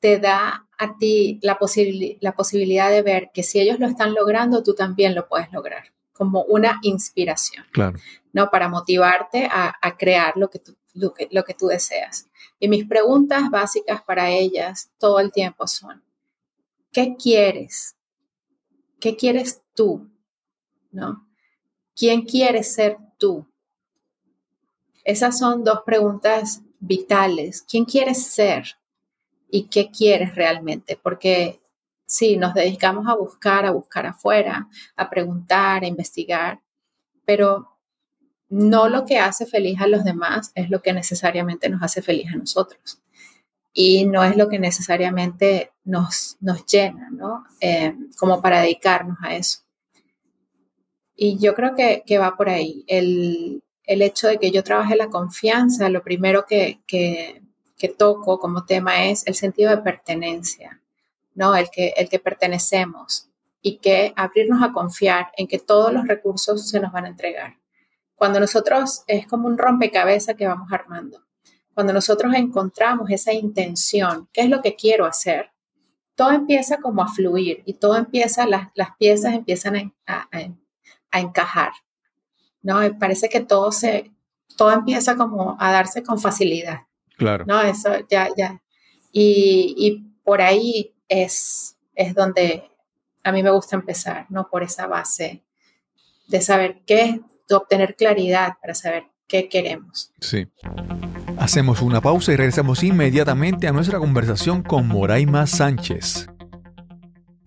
[0.00, 4.14] te da a ti la, posibili- la posibilidad de ver que si ellos lo están
[4.14, 7.66] logrando, tú también lo puedes lograr, como una inspiración.
[7.72, 7.98] Claro.
[8.32, 8.50] ¿no?
[8.50, 12.28] Para motivarte a, a crear lo que, tú, lo, que, lo que tú deseas.
[12.58, 16.02] Y mis preguntas básicas para ellas todo el tiempo son,
[16.92, 17.96] ¿qué quieres?
[19.00, 20.10] ¿Qué quieres tú?
[20.92, 21.26] ¿No?
[21.96, 23.46] ¿Quién quieres ser tú?
[25.04, 27.62] Esas son dos preguntas vitales.
[27.62, 28.76] ¿Quién quieres ser?
[29.48, 30.98] ¿Y qué quieres realmente?
[31.02, 31.60] Porque
[32.06, 36.60] sí, nos dedicamos a buscar, a buscar afuera, a preguntar, a investigar,
[37.24, 37.78] pero
[38.48, 42.32] no lo que hace feliz a los demás es lo que necesariamente nos hace feliz
[42.32, 43.00] a nosotros.
[43.72, 47.44] Y no es lo que necesariamente nos, nos llena, ¿no?
[47.60, 49.60] Eh, como para dedicarnos a eso.
[51.16, 52.84] Y yo creo que, va por ahí.
[52.86, 57.42] El, el, hecho de que yo trabaje la confianza, lo primero que, que,
[57.76, 60.80] que, toco como tema es el sentido de pertenencia,
[61.34, 61.54] ¿no?
[61.54, 63.28] El que, el que pertenecemos
[63.60, 67.60] y que abrirnos a confiar en que todos los recursos se nos van a entregar
[68.20, 71.24] cuando nosotros es como un rompecabezas que vamos armando.
[71.72, 75.49] Cuando nosotros encontramos esa intención, ¿qué es lo que quiero hacer?
[76.20, 81.72] Todo empieza como a fluir y todo empieza, las, las piezas empiezan a, a, encajar.
[82.60, 82.78] ¿no?
[82.98, 84.10] Parece que todo se,
[84.54, 86.80] todo empieza como a darse con facilidad.
[87.16, 87.46] Claro.
[87.46, 88.60] No, eso ya, ya.
[89.12, 92.70] Y, y por ahí es, es donde
[93.24, 94.46] a mí me gusta empezar, ¿no?
[94.50, 95.42] Por esa base
[96.28, 100.12] de saber qué, obtener claridad para saber qué queremos.
[100.20, 100.46] Sí.
[101.40, 106.28] Hacemos una pausa y regresamos inmediatamente a nuestra conversación con Moraima Sánchez.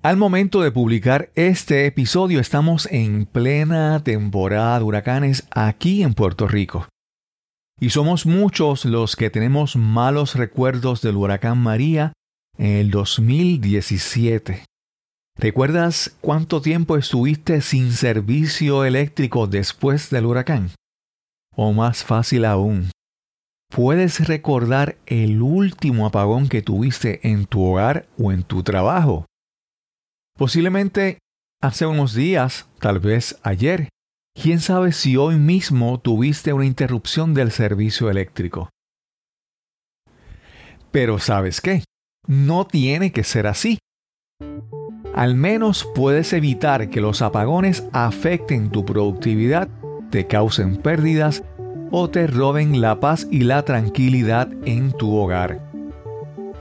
[0.01, 6.47] Al momento de publicar este episodio estamos en plena temporada de huracanes aquí en Puerto
[6.47, 6.87] Rico.
[7.79, 12.13] Y somos muchos los que tenemos malos recuerdos del huracán María
[12.57, 14.65] en el 2017.
[15.37, 20.71] ¿Recuerdas cuánto tiempo estuviste sin servicio eléctrico después del huracán?
[21.55, 22.89] O más fácil aún,
[23.73, 29.25] ¿puedes recordar el último apagón que tuviste en tu hogar o en tu trabajo?
[30.37, 31.19] Posiblemente
[31.61, 33.89] hace unos días, tal vez ayer.
[34.35, 38.69] ¿Quién sabe si hoy mismo tuviste una interrupción del servicio eléctrico?
[40.91, 41.83] Pero ¿sabes qué?
[42.27, 43.77] No tiene que ser así
[45.13, 49.67] al menos puedes evitar que los apagones afecten tu productividad,
[50.09, 51.43] te causen pérdidas
[51.95, 55.61] o te roben la paz y la tranquilidad en tu hogar.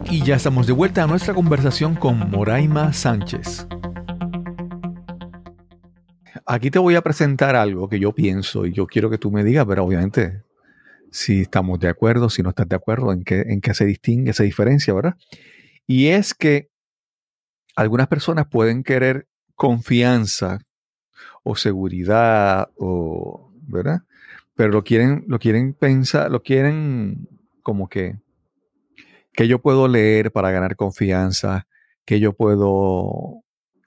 [0.09, 3.65] Y ya estamos de vuelta a nuestra conversación con Moraima Sánchez.
[6.53, 9.41] Aquí te voy a presentar algo que yo pienso y yo quiero que tú me
[9.41, 10.43] digas, pero obviamente
[11.09, 14.31] si estamos de acuerdo, si no estás de acuerdo, en qué, en qué se distingue,
[14.31, 15.15] esa diferencia, ¿verdad?
[15.87, 16.69] Y es que
[17.77, 20.59] algunas personas pueden querer confianza
[21.43, 24.01] o seguridad o, ¿verdad?
[24.53, 27.29] Pero lo quieren, lo quieren pensar, lo quieren
[27.63, 28.17] como que
[29.31, 31.65] que yo puedo leer para ganar confianza,
[32.03, 33.41] que yo puedo,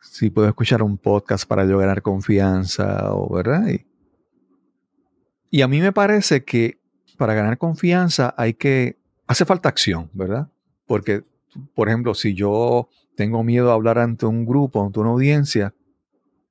[0.05, 3.65] si puedo escuchar un podcast para yo ganar confianza, o, ¿verdad?
[5.51, 6.79] Y, a mí me parece que
[7.17, 10.49] para ganar confianza hay que, hace falta acción, ¿verdad?
[10.87, 11.25] Porque,
[11.75, 15.75] por ejemplo, si yo tengo miedo a hablar ante un grupo, ante una audiencia,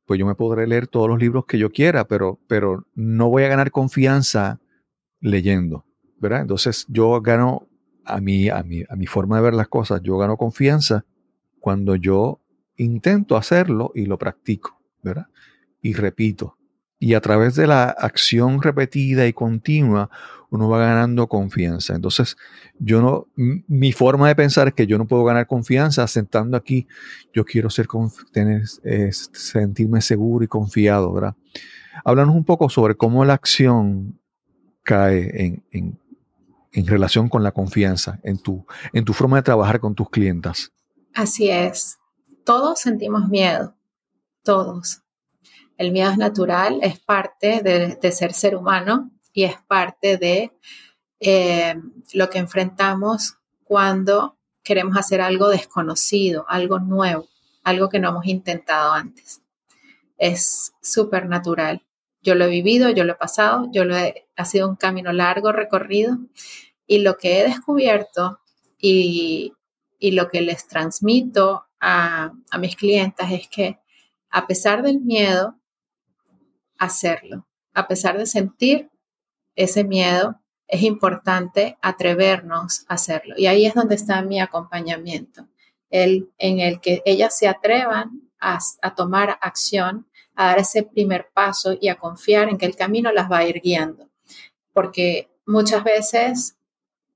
[0.06, 3.44] pues yo me podré leer todos los libros que yo quiera, pero, pero no voy
[3.44, 4.60] a ganar confianza
[5.20, 5.86] leyendo,
[6.18, 6.42] ¿verdad?
[6.42, 7.68] Entonces yo gano
[8.06, 8.58] a mi, a,
[8.90, 11.06] a mi forma de ver las cosas, yo gano confianza
[11.60, 12.43] cuando yo
[12.78, 15.28] intento hacerlo y lo practico, ¿verdad?
[15.82, 16.58] Y repito.
[17.00, 20.10] Y a través de la acción repetida y continua,
[20.50, 21.96] uno va ganando confianza.
[21.96, 22.38] Entonces,
[22.80, 26.88] yo no, mi forma de pensar es que yo no puedo ganar confianza sentando aquí.
[27.34, 27.88] Yo quiero ser,
[28.32, 31.36] tener, sentirme seguro y confiado, ¿verdad?
[32.06, 34.20] Háblanos un poco sobre cómo la acción
[34.84, 36.00] cae en, en,
[36.72, 40.72] en relación con la confianza en tu, en tu forma de trabajar con tus clientas.
[41.14, 41.98] Así es.
[42.44, 43.76] Todos sentimos miedo,
[44.44, 45.02] todos.
[45.78, 50.52] El miedo es natural, es parte de, ser ser humano y es parte de
[51.20, 51.76] eh,
[52.14, 57.28] lo que enfrentamos cuando queremos hacer algo desconocido, algo nuevo,
[57.64, 59.42] algo que no hemos intentado antes.
[60.18, 61.86] Es súper natural.
[62.22, 65.12] Yo lo he vivido, yo lo he pasado, yo lo he, ha sido un camino
[65.12, 66.18] largo recorrido
[66.88, 68.40] y lo que he descubierto
[68.78, 69.54] y,
[70.04, 73.80] y lo que les transmito a, a mis clientes es que
[74.30, 75.56] a pesar del miedo,
[76.78, 77.48] hacerlo.
[77.74, 78.90] A pesar de sentir
[79.56, 83.36] ese miedo, es importante atrevernos a hacerlo.
[83.38, 85.48] Y ahí es donde está mi acompañamiento,
[85.90, 91.30] el, en el que ellas se atrevan a, a tomar acción, a dar ese primer
[91.34, 94.10] paso y a confiar en que el camino las va a ir guiando.
[94.74, 96.58] Porque muchas veces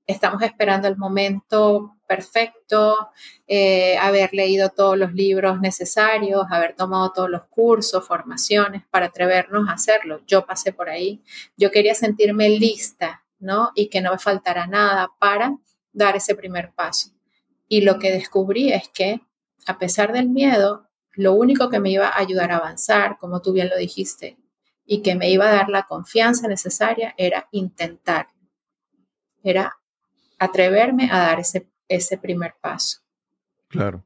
[0.06, 3.10] estamos esperando el momento perfecto,
[3.46, 9.68] eh, haber leído todos los libros necesarios, haber tomado todos los cursos, formaciones para atrevernos
[9.68, 10.22] a hacerlo.
[10.26, 11.22] Yo pasé por ahí.
[11.56, 13.72] Yo quería sentirme lista, ¿no?
[13.74, 15.58] Y que no me faltara nada para
[15.92, 17.10] dar ese primer paso.
[17.68, 19.20] Y lo que descubrí es que,
[19.66, 23.52] a pesar del miedo, lo único que me iba a ayudar a avanzar, como tú
[23.52, 24.38] bien lo dijiste,
[24.86, 28.28] y que me iba a dar la confianza necesaria era intentar,
[29.42, 29.76] era
[30.38, 32.98] atreverme a dar ese, ese primer paso.
[33.68, 34.04] Claro.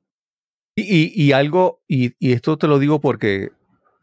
[0.75, 3.51] Y, y, algo, y, y, esto te lo digo porque,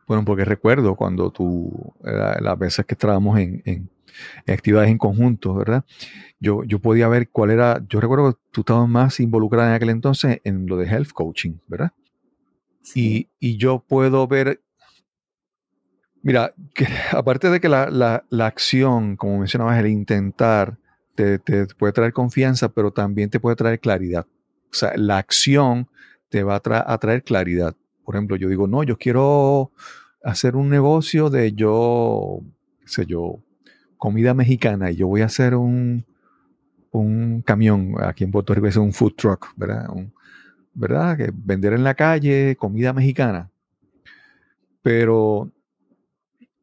[0.07, 3.89] bueno, porque recuerdo cuando tú, las veces que estábamos en, en,
[4.47, 5.83] actividades en conjunto, ¿verdad?
[6.39, 9.89] Yo, yo podía ver cuál era, yo recuerdo que tú estabas más involucrada en aquel
[9.89, 11.91] entonces en lo de health coaching, ¿verdad?
[12.81, 13.29] Sí.
[13.39, 14.61] Y, y yo puedo ver
[16.21, 20.77] Mira, que aparte de que la, la, la, acción, como mencionabas, el intentar,
[21.19, 24.25] te, puede traer confianza, pero también te puede traer claridad.
[24.71, 25.89] O sea, la acción
[26.29, 27.75] te va a, traer claridad.
[28.05, 29.71] Por ejemplo, yo digo, no, yo quiero
[30.23, 32.41] hacer un negocio de yo,
[32.85, 33.39] sé yo,
[33.97, 36.05] comida mexicana y yo voy a hacer un,
[36.91, 39.87] un camión, aquí en Puerto Rico es un food truck, ¿verdad?
[40.73, 41.17] ¿Verdad?
[41.17, 43.49] Que vender en la calle comida mexicana.
[44.81, 45.51] Pero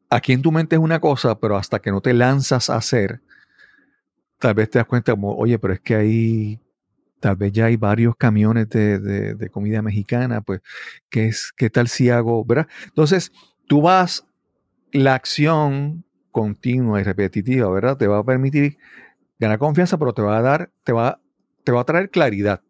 [0.09, 3.21] aquí en tu mente es una cosa, pero hasta que no te lanzas a hacer,
[4.39, 6.59] tal vez te das cuenta como, oye, pero es que ahí
[7.19, 10.61] tal vez ya hay varios camiones de, de, comida mexicana, pues,
[11.09, 12.67] ¿qué, es, ¿qué tal si hago, verdad?
[12.85, 13.31] Entonces,
[13.67, 14.25] tú vas,
[14.91, 17.97] la acción continua y repetitiva, ¿verdad?
[17.97, 18.77] Te va a permitir
[19.39, 21.19] ganar confianza, pero te va a dar, te va,
[21.63, 22.61] te va a traer claridad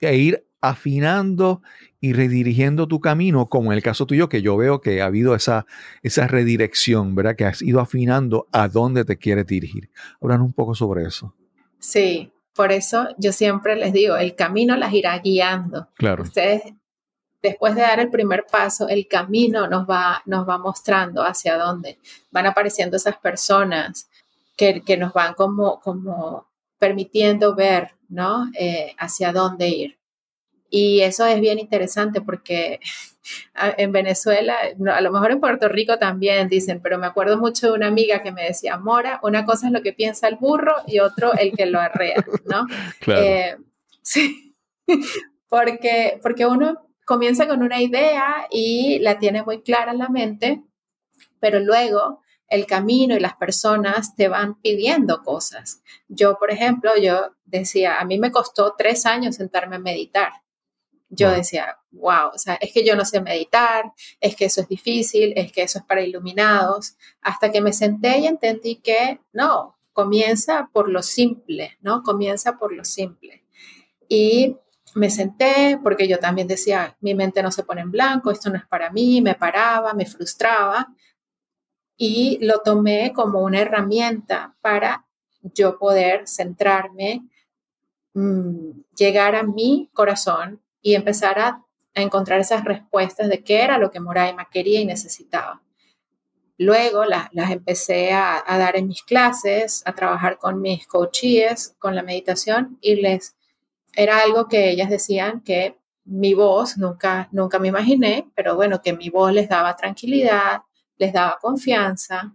[0.00, 1.62] e ir afinando
[2.00, 5.34] y redirigiendo tu camino, como en el caso tuyo, que yo veo que ha habido
[5.34, 5.66] esa,
[6.02, 7.36] esa redirección, ¿verdad?
[7.36, 9.90] Que has ido afinando a dónde te quieres dirigir.
[10.20, 11.34] Hablan un poco sobre eso.
[11.78, 15.88] Sí, por eso yo siempre les digo, el camino las irá guiando.
[15.96, 16.22] Claro.
[16.22, 16.62] Ustedes,
[17.42, 21.98] después de dar el primer paso, el camino nos va, nos va mostrando hacia dónde.
[22.30, 24.08] Van apareciendo esas personas
[24.56, 26.46] que, que nos van como, como
[26.78, 28.50] permitiendo ver, ¿no?
[28.58, 29.98] Eh, hacia dónde ir.
[30.76, 32.80] Y eso es bien interesante porque
[33.76, 34.56] en Venezuela,
[34.92, 38.24] a lo mejor en Puerto Rico también dicen, pero me acuerdo mucho de una amiga
[38.24, 41.52] que me decía, Mora, una cosa es lo que piensa el burro y otro el
[41.52, 42.66] que lo arrea, ¿no?
[42.98, 43.22] Claro.
[43.22, 43.56] Eh,
[44.02, 44.56] sí,
[45.48, 50.64] porque, porque uno comienza con una idea y la tiene muy clara en la mente,
[51.38, 55.84] pero luego el camino y las personas te van pidiendo cosas.
[56.08, 60.32] Yo, por ejemplo, yo decía, a mí me costó tres años sentarme a meditar
[61.14, 64.68] yo decía, wow, o sea, es que yo no sé meditar, es que eso es
[64.68, 69.76] difícil, es que eso es para iluminados, hasta que me senté y entendí que no,
[69.92, 72.02] comienza por lo simple, ¿no?
[72.02, 73.44] Comienza por lo simple.
[74.08, 74.56] Y
[74.94, 78.56] me senté porque yo también decía, mi mente no se pone en blanco, esto no
[78.56, 80.92] es para mí, me paraba, me frustraba
[81.96, 85.06] y lo tomé como una herramienta para
[85.42, 87.28] yo poder centrarme,
[88.14, 91.60] mmm, llegar a mi corazón y empezar a,
[91.96, 95.62] encontrar esas respuestas de qué era lo que Moraima quería y necesitaba.
[96.58, 102.02] Luego las empecé a, dar en mis clases, a trabajar con mis coaches, con la
[102.02, 103.36] meditación y les
[103.94, 108.92] era algo que ellas decían que mi voz nunca nunca me imaginé, pero bueno, que
[108.92, 110.62] mi voz les daba tranquilidad,
[110.98, 112.34] les daba confianza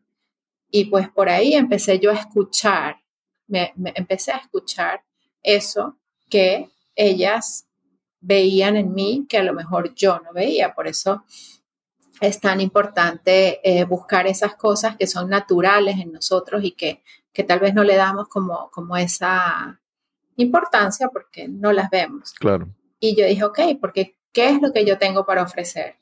[0.72, 2.96] y pues por ahí empecé yo a escuchar,
[3.48, 5.04] me empecé a escuchar
[5.44, 5.98] eso
[6.30, 7.69] que ellas
[8.22, 10.74] veían en mí que a lo mejor yo no veía.
[10.74, 11.24] Por eso
[12.22, 17.44] es tan importante eh, buscar esas cosas que son naturales en nosotros y que, que
[17.44, 19.80] tal vez no le damos como, como esa
[20.36, 22.34] importancia porque no las vemos.
[22.34, 22.70] Claro.
[23.00, 26.00] Y yo dije, ok, porque ¿qué es lo que yo tengo para ofrecer?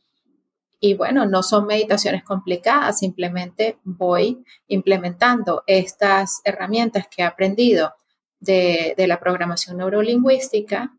[0.80, 7.93] y bueno, no son meditaciones complicadas, simplemente voy implementando estas herramientas que he aprendido
[8.39, 10.95] de, la programación neurolingüística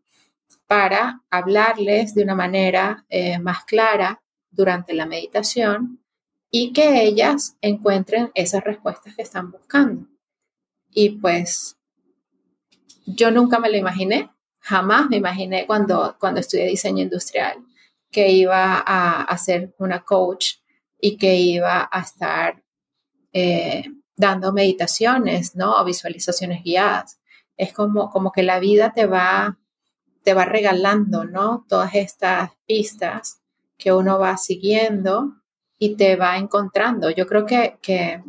[0.69, 6.05] para hablarles de una manera eh, más clara durante la meditación
[6.51, 10.07] y que ellas encuentren esas respuestas que están buscando.
[10.91, 11.75] Y pues
[13.07, 17.65] yo nunca me lo imaginé, jamás me imaginé cuando, cuando estudié diseño industrial
[18.11, 20.57] que iba a, hacer una coach
[21.01, 22.63] y que iba a estar
[23.33, 25.77] eh, dando meditaciones, ¿no?
[25.77, 27.19] O visualizaciones guiadas.
[27.57, 29.58] Es como, como que la vida te va,
[30.29, 31.65] te va regalando, ¿no?
[31.67, 33.41] Todas estas pistas
[33.79, 35.37] que uno va siguiendo
[35.79, 37.09] y te va encontrando.
[37.09, 38.21] Yo creo que, que,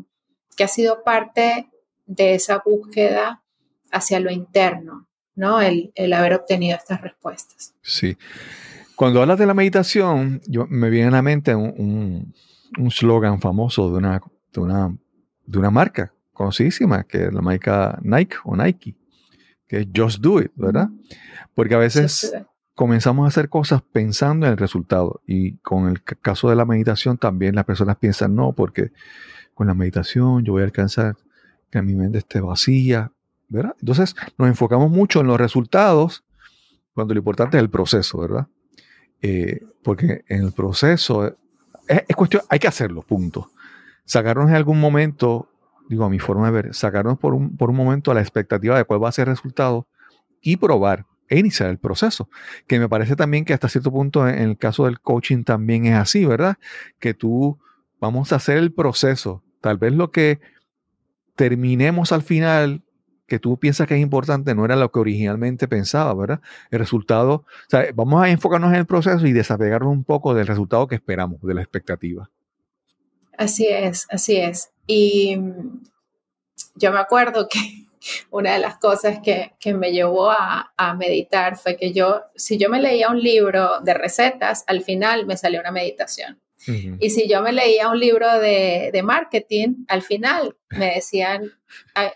[0.64, 1.68] ha sido parte
[2.06, 3.42] de esa búsqueda
[3.90, 5.60] hacia lo interno, ¿no?
[5.60, 7.74] El, el haber obtenido estas respuestas.
[7.82, 8.16] Sí.
[8.96, 12.32] Cuando hablas de la meditación, yo, me viene a la mente un
[12.88, 14.22] slogan famoso de una,
[14.54, 14.96] de, una,
[15.44, 18.96] de una marca conocidísima, que es la marca Nike o Nike,
[19.70, 20.88] que es Just Do It, ¿verdad?
[21.54, 22.34] Porque a veces
[22.74, 25.20] comenzamos a hacer cosas pensando en el resultado.
[25.28, 28.90] Y con el caso de la meditación también las personas piensan, no, porque
[29.54, 31.16] con la meditación yo voy a alcanzar
[31.70, 33.12] que mi mente esté vacía,
[33.48, 33.76] ¿verdad?
[33.78, 36.24] Entonces nos enfocamos mucho en los resultados
[36.92, 38.48] cuando lo importante es el proceso, ¿verdad?
[39.22, 41.36] Eh, porque en el proceso
[41.86, 43.52] es, cuestión, hay que hacerlo, punto.
[44.04, 45.48] Sacarnos en algún momento,
[45.90, 48.76] digo, a mi forma de ver, sacarnos por un, por un momento a la expectativa
[48.76, 49.88] de cuál va a ser el resultado
[50.40, 52.30] y probar e iniciar el proceso.
[52.68, 55.94] Que me parece también que hasta cierto punto en el caso del coaching también es
[55.94, 56.58] así, ¿verdad?
[57.00, 57.58] Que tú
[57.98, 59.42] vamos a hacer el proceso.
[59.60, 60.40] Tal vez lo que
[61.34, 62.82] terminemos al final
[63.26, 66.40] que tú piensas que es importante no era lo que originalmente pensaba, ¿verdad?
[66.70, 70.46] El resultado, o sea, vamos a enfocarnos en el proceso y desapegarnos un poco del
[70.46, 72.30] resultado que esperamos, de la expectativa.
[73.40, 74.70] Así es, así es.
[74.90, 75.84] Y mm,
[76.74, 77.60] yo me acuerdo que
[78.30, 82.68] una de las cosas que, me llevó a, a, meditar fue que yo, si yo
[82.68, 86.40] me leía un libro de recetas, al final me salió una meditación.
[86.66, 91.50] Y si yo me leía un libro de, de marketing, al final me decían,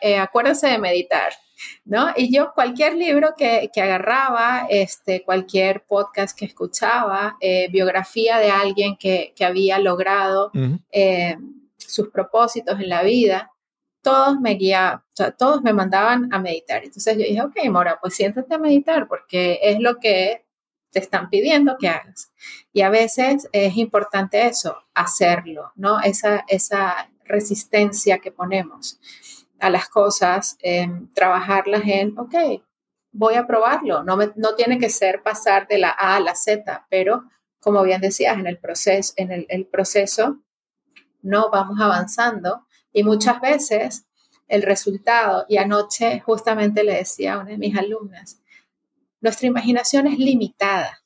[0.03, 1.33] eh, acuérdense de meditar,
[1.87, 2.13] ¿no?
[2.15, 8.51] Y yo cualquier libro que, que agarraba, este, cualquier podcast que escuchaba, eh, biografía de
[8.51, 10.53] alguien que, que había logrado
[10.93, 11.39] eh,
[11.95, 13.53] sus propósitos en la vida,
[14.03, 15.03] todos me guiaban,
[15.39, 16.85] todos me mandaban a meditar.
[16.85, 20.45] Entonces yo dije, ok, Mora, pues siéntate a meditar porque es lo que
[20.91, 22.33] te están pidiendo que hagas.
[22.73, 26.01] Y a veces es importante eso, hacerlo, ¿no?
[26.01, 29.01] Esa, esa resistencia que ponemos
[29.61, 30.59] a las cosas,
[31.15, 32.35] trabajarlas en, ok,
[33.13, 34.03] voy a probarlo.
[34.03, 37.25] No, no tiene que ser pasar de la A a la Z, pero
[37.61, 40.45] como bien decías, en el proceso, en el proceso
[41.25, 44.07] no vamos avanzando y muchas veces
[44.47, 48.41] el resultado, y anoche justamente le decía a una de mis alumnas,
[49.21, 51.03] nuestra imaginación es limitada,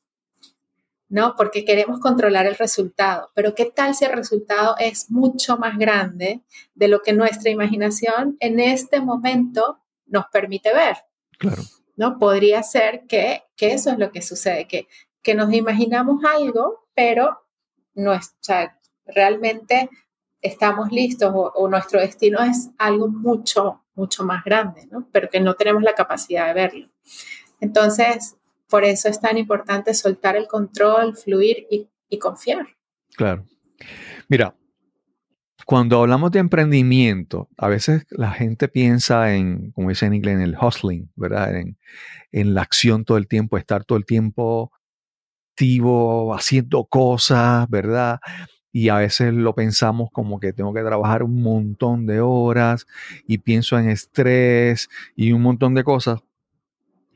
[1.08, 1.34] ¿no?
[1.36, 3.30] Porque queremos controlar el resultado.
[3.34, 6.42] Pero ¿qué tal si el resultado es mucho más grande
[6.74, 10.96] de lo que nuestra imaginación en este momento nos permite ver?
[11.38, 11.62] Claro.
[11.96, 12.18] ¿No?
[12.18, 14.88] Podría ser que, eso es lo que sucede, que,
[15.22, 17.40] que nos imaginamos algo, pero
[17.94, 18.36] no es,
[19.06, 19.90] realmente
[20.40, 25.08] estamos listos o, nuestro destino es algo mucho, mucho más grande, ¿no?
[25.12, 26.88] Pero que no tenemos la capacidad de verlo.
[27.60, 28.36] Entonces,
[28.68, 32.66] por eso es tan importante soltar el control, fluir y, confiar.
[33.16, 33.44] Claro.
[34.28, 34.54] Mira,
[35.66, 40.42] cuando hablamos de emprendimiento, a veces la gente piensa en, como dice en inglés, en
[40.42, 41.56] el hustling, ¿verdad?
[41.56, 41.78] En,
[42.32, 44.72] en la acción todo el tiempo, estar todo el tiempo
[45.52, 48.20] activo, haciendo cosas, ¿verdad?
[48.78, 52.86] Y a veces lo pensamos como que tengo que trabajar un montón de horas
[53.26, 56.20] y pienso en estrés y un montón de cosas.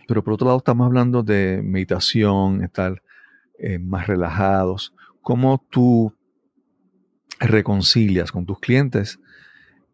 [0.08, 3.00] Pero por otro lado estamos hablando de meditación, estar
[3.60, 4.92] eh, más relajados.
[5.20, 6.12] ¿Cómo tú
[7.38, 9.20] reconcilias con tus clientes,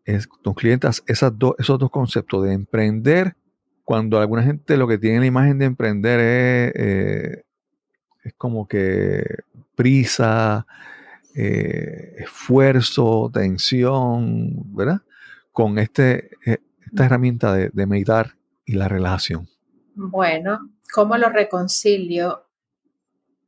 [0.07, 3.37] es, tus clientes esas esos dos conceptos de emprender,
[3.85, 7.45] cuando alguna gente lo que tiene la imagen de emprender es, eh,
[8.25, 9.23] es como que
[9.75, 10.67] prisa,
[11.41, 15.03] eh, esfuerzo, tensión, ¿verdad?
[15.53, 18.35] Con este, esta herramienta de, de meditar
[18.65, 19.49] y la relajación.
[19.95, 22.45] Bueno, ¿cómo lo reconcilio?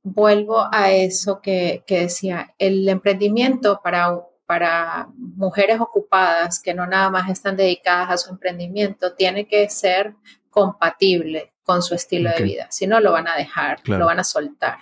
[0.02, 7.28] Vuelvo a eso que, decía, el emprendimiento para, para mujeres ocupadas que no nada más
[7.30, 10.14] están dedicadas a su emprendimiento tiene que ser
[10.48, 14.24] compatible con su estilo de vida, si no lo van a dejar, lo van a
[14.24, 14.78] soltar.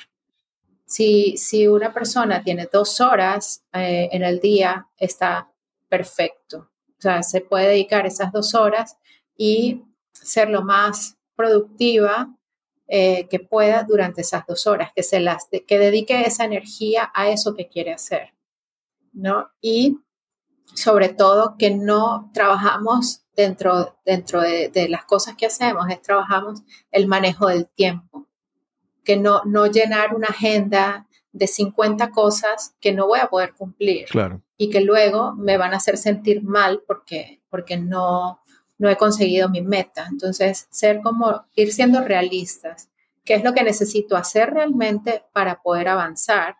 [0.88, 5.52] Si, una persona tiene dos horas eh, en el día, está
[5.86, 6.70] perfecto.
[6.98, 8.96] O sea, se puede dedicar esas dos horas
[9.36, 12.34] y ser lo más productiva
[12.86, 17.28] eh, que pueda durante esas dos horas, que, se las que dedique esa energía a
[17.28, 18.32] eso que quiere hacer,
[19.12, 19.50] ¿no?
[19.60, 19.98] Y
[20.74, 26.62] sobre todo que no trabajamos dentro, dentro de, de, las cosas que hacemos, es trabajamos
[26.90, 28.27] el manejo del tiempo,
[29.08, 34.04] que no, no llenar una agenda de 50 cosas que no voy a poder cumplir
[34.04, 34.42] Claro.
[34.58, 38.42] y que luego me van a hacer sentir mal porque, porque no,
[38.76, 40.06] no he conseguido mi meta.
[40.10, 42.90] Entonces, ser como, ir siendo realistas,
[43.24, 46.56] qué es lo que necesito hacer realmente para poder avanzar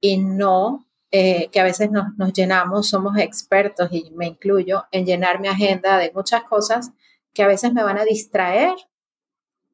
[0.00, 5.06] y no eh, que a veces nos, nos, llenamos, somos expertos y me incluyo en
[5.06, 6.90] llenar mi agenda de muchas cosas
[7.32, 8.74] que a veces me van a distraer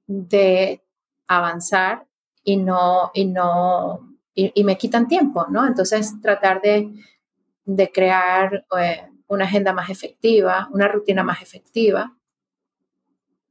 [0.07, 0.83] de
[1.27, 2.07] avanzar
[2.45, 5.67] y no, y no, y, y me quitan tiempo, ¿no?
[5.67, 6.93] Entonces, tratar de,
[7.65, 12.17] de crear eh, una agenda más efectiva, una rutina más efectiva,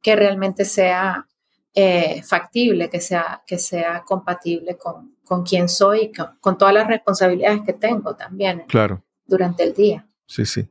[0.02, 1.28] que realmente sea
[1.74, 6.74] eh, factible, que sea, que sea compatible con, con quién soy y con, con, todas
[6.74, 9.04] las responsabilidades que tengo también claro.
[9.26, 10.08] durante el día.
[10.26, 10.70] Sí, sí.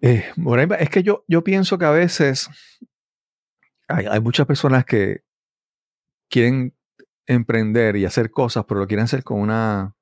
[0.00, 2.48] Eh, Moraima, es que yo, yo pienso que a veces
[3.88, 5.24] hay, hay, muchas personas que
[6.30, 6.74] quieren
[7.26, 9.94] emprender y hacer cosas, pero lo quieren hacer con una,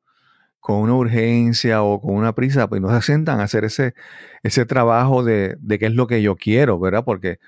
[0.61, 3.95] con una urgencia o con una prisa, pues no se sientan a hacer ese,
[4.43, 7.05] ese trabajo de, de qué es lo que yo quiero, ¿verdad?
[7.05, 7.39] Porque,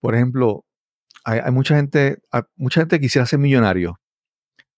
[0.00, 0.64] por ejemplo,
[1.24, 2.20] hay, hay, mucha gente,
[2.56, 4.00] mucha gente quisiera ser millonario,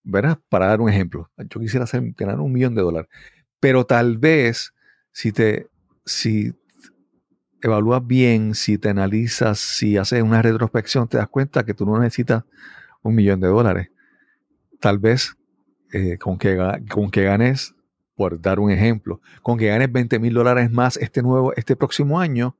[0.02, 0.38] ¿verdad?
[0.48, 1.30] Para dar un ejemplo.
[1.36, 3.10] Yo quisiera hacer, ganar un millón de dólares.
[3.60, 4.74] Pero tal vez,
[5.12, 5.68] si te,
[6.04, 6.54] si
[7.62, 11.98] evalúas bien, si te analizas, si haces una retrospección, te das cuenta que tú no
[11.98, 12.44] necesitas
[13.02, 13.88] un millón de dólares.
[14.80, 15.36] Tal vez
[15.92, 16.58] eh, con, que,
[16.90, 17.74] con que ganes,
[18.14, 22.20] por dar un ejemplo, con que ganes 20 mil dólares más este, nuevo, este próximo
[22.20, 22.56] año,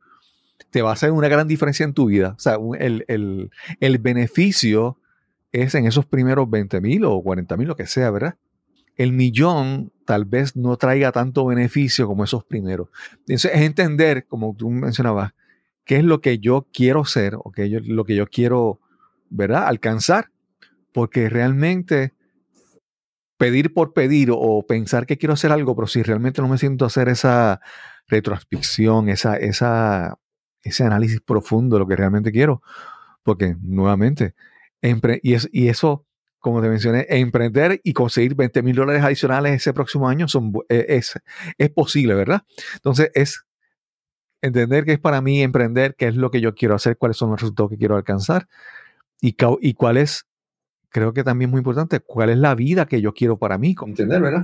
[0.70, 2.34] te va a hacer una gran diferencia en tu vida.
[2.36, 4.98] O sea, el, el, el beneficio
[5.52, 8.36] es en esos primeros 20 mil o 40 mil, lo que sea, ¿verdad?
[8.96, 12.88] El millón tal vez no traiga tanto beneficio como esos primeros.
[13.20, 15.32] Entonces, es entender, como tú mencionabas,
[15.84, 18.80] qué es lo que yo quiero ser o qué yo, lo que yo quiero,
[19.30, 19.66] ¿verdad?
[19.66, 20.31] Alcanzar.
[20.92, 22.12] Porque realmente
[23.38, 26.84] pedir por pedir o pensar que quiero hacer algo, pero si realmente no me siento
[26.84, 27.60] a hacer esa
[28.06, 30.18] retrospección, esa, esa,
[30.62, 32.62] ese análisis profundo de lo que realmente quiero.
[33.22, 34.34] Porque nuevamente,
[34.82, 36.06] y, es, y eso,
[36.38, 41.18] como te mencioné, emprender y conseguir 20 mil dólares adicionales ese próximo año son, es,
[41.58, 42.42] es posible, ¿verdad?
[42.74, 43.44] Entonces es
[44.40, 47.30] entender que es para mí emprender, qué es lo que yo quiero hacer, cuáles son
[47.30, 48.48] los resultados que quiero alcanzar
[49.20, 50.26] y, y cuál es,
[50.92, 53.74] creo que también es muy importante, cuál es la vida que yo quiero para mí.
[53.86, 54.42] Entender, ¿verdad?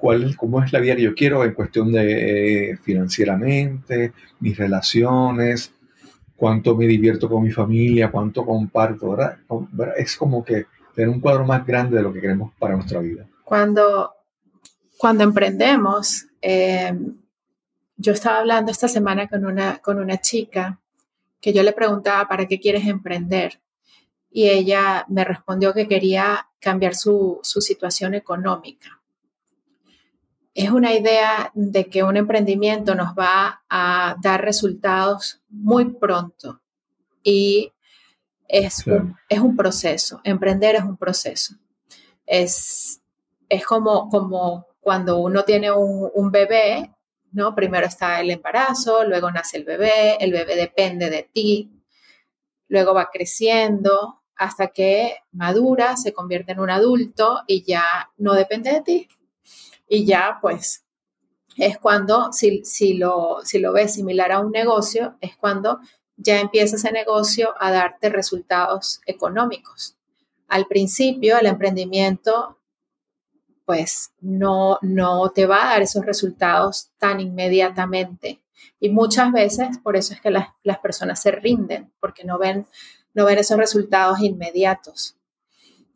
[0.00, 5.72] cuál, cómo es la vida que yo quiero en cuestión de eh, financieramente, mis relaciones,
[6.36, 9.38] cuánto me divierto con mi familia, cuánto comparto, ¿verdad?
[9.96, 13.26] Es como que tener un cuadro más grande de lo que queremos para nuestra vida.
[13.44, 14.12] Cuando,
[14.96, 16.96] cuando emprendemos, eh,
[17.96, 20.78] yo estaba hablando esta semana con una, con una chica
[21.40, 23.60] que yo le preguntaba, ¿para qué quieres emprender?
[24.30, 28.98] Y ella me respondió que quería cambiar su, su situación económica
[30.58, 36.60] es una idea de que un emprendimiento nos va a dar resultados muy pronto
[37.22, 37.72] y
[38.48, 39.02] es, claro.
[39.02, 41.54] un, es un proceso, emprender es un proceso.
[42.26, 43.00] Es,
[43.48, 46.90] es como, como cuando uno tiene un, un bebé,
[47.30, 47.54] ¿no?
[47.54, 51.70] Primero está el embarazo, luego nace el bebé, el bebé depende de ti,
[52.66, 57.84] luego va creciendo hasta que madura, se convierte en un adulto y ya
[58.16, 59.08] no depende de ti,
[59.88, 60.84] y ya pues
[61.56, 65.80] es cuando, si, si, lo, si lo ves similar a un negocio, es cuando
[66.16, 69.96] ya empieza ese negocio a darte resultados económicos.
[70.46, 72.58] Al principio, el emprendimiento,
[73.64, 78.40] pues no, no te va a dar esos resultados tan inmediatamente.
[78.80, 82.66] Y muchas veces, por eso es que las, las personas se rinden, porque no ven,
[83.18, 85.16] no ven esos resultados inmediatos.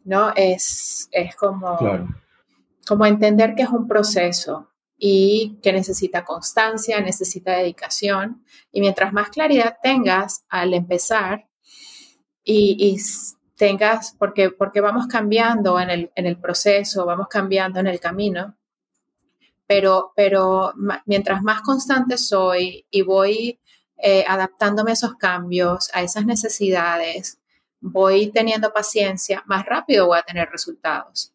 [0.05, 0.33] ¿No?
[0.35, 1.79] Es, es como...
[1.79, 2.09] Claro
[2.87, 8.45] como entender que es un proceso y que necesita constancia, necesita dedicación.
[8.71, 11.49] Y mientras más claridad tengas al empezar
[12.45, 13.01] y, y
[13.57, 18.57] tengas, porque, porque vamos cambiando en el, en el, proceso, vamos cambiando en el camino,
[19.67, 20.73] pero, pero
[21.07, 23.61] mientras más constante soy y voy
[24.05, 27.39] eh, adaptándome a esos cambios, a esas necesidades,
[27.81, 31.33] voy teniendo paciencia, más rápido voy a tener resultados.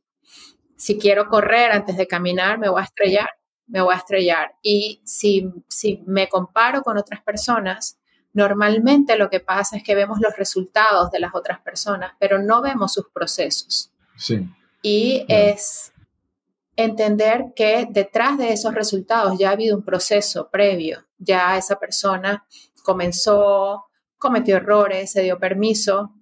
[0.76, 3.30] Si quiero correr antes de caminar, me voy a estrellar,
[3.68, 4.56] me voy a estrellar.
[4.62, 7.98] Y si, si me comparo con otras personas,
[8.34, 12.62] normalmente lo que pasa es que vemos los resultados de las otras personas, pero no
[12.62, 13.94] vemos sus procesos.
[14.18, 14.46] Sí.
[14.82, 15.94] Y es
[16.76, 22.46] entender que detrás de esos resultados ya ha habido un proceso previo, ya esa persona
[22.84, 23.86] comenzó,
[24.18, 26.14] cometió errores, se dio permiso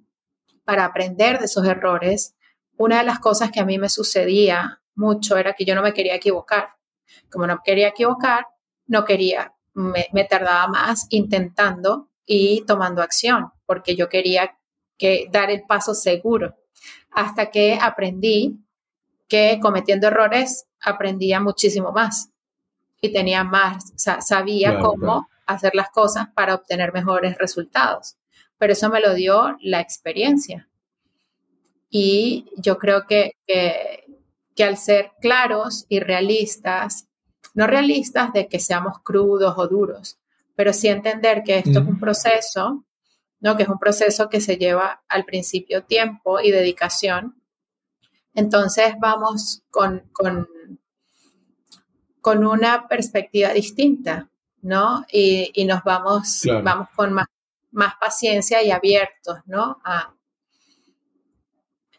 [0.64, 2.36] para aprender de esos errores.
[2.78, 5.94] Una de las cosas que a mí me sucedía mucho era que yo no me
[5.94, 6.70] quería equivocar.
[7.30, 8.48] Como no quería equivocar,
[8.88, 14.58] no quería, me, tardaba más intentando y tomando acción, porque yo quería
[14.98, 16.56] que dar el paso seguro,
[17.12, 18.60] hasta que aprendí
[19.28, 22.35] que cometiendo errores aprendía muchísimo más
[23.06, 28.18] y tenía más, o sea, sabía cómo hacer las cosas para obtener mejores resultados.
[28.58, 30.70] Pero eso me lo dio la experiencia.
[31.90, 34.06] Y yo creo que, que,
[34.56, 37.08] que al ser claros y realistas,
[37.54, 40.18] no realistas de que seamos crudos o duros,
[40.56, 42.86] pero sí entender que esto es un proceso,
[43.40, 43.56] ¿no?
[43.56, 47.36] que es un proceso que se lleva al principio tiempo y dedicación
[48.36, 50.48] entonces vamos con, con,
[52.46, 54.30] una perspectiva distinta,
[54.62, 55.06] ¿no?
[55.12, 57.28] Y, nos vamos, vamos con más,
[57.72, 59.80] más paciencia y abiertos, ¿no?
[59.84, 60.14] A,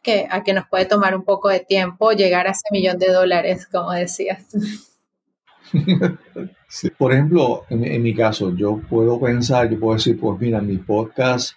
[0.02, 3.12] que, a que nos puede tomar un poco de tiempo llegar a ese millón de
[3.12, 4.44] dólares, como decías.
[6.98, 10.78] Por ejemplo, en, en, mi caso, yo puedo pensar, yo puedo decir, pues mira, mi
[10.78, 11.56] podcast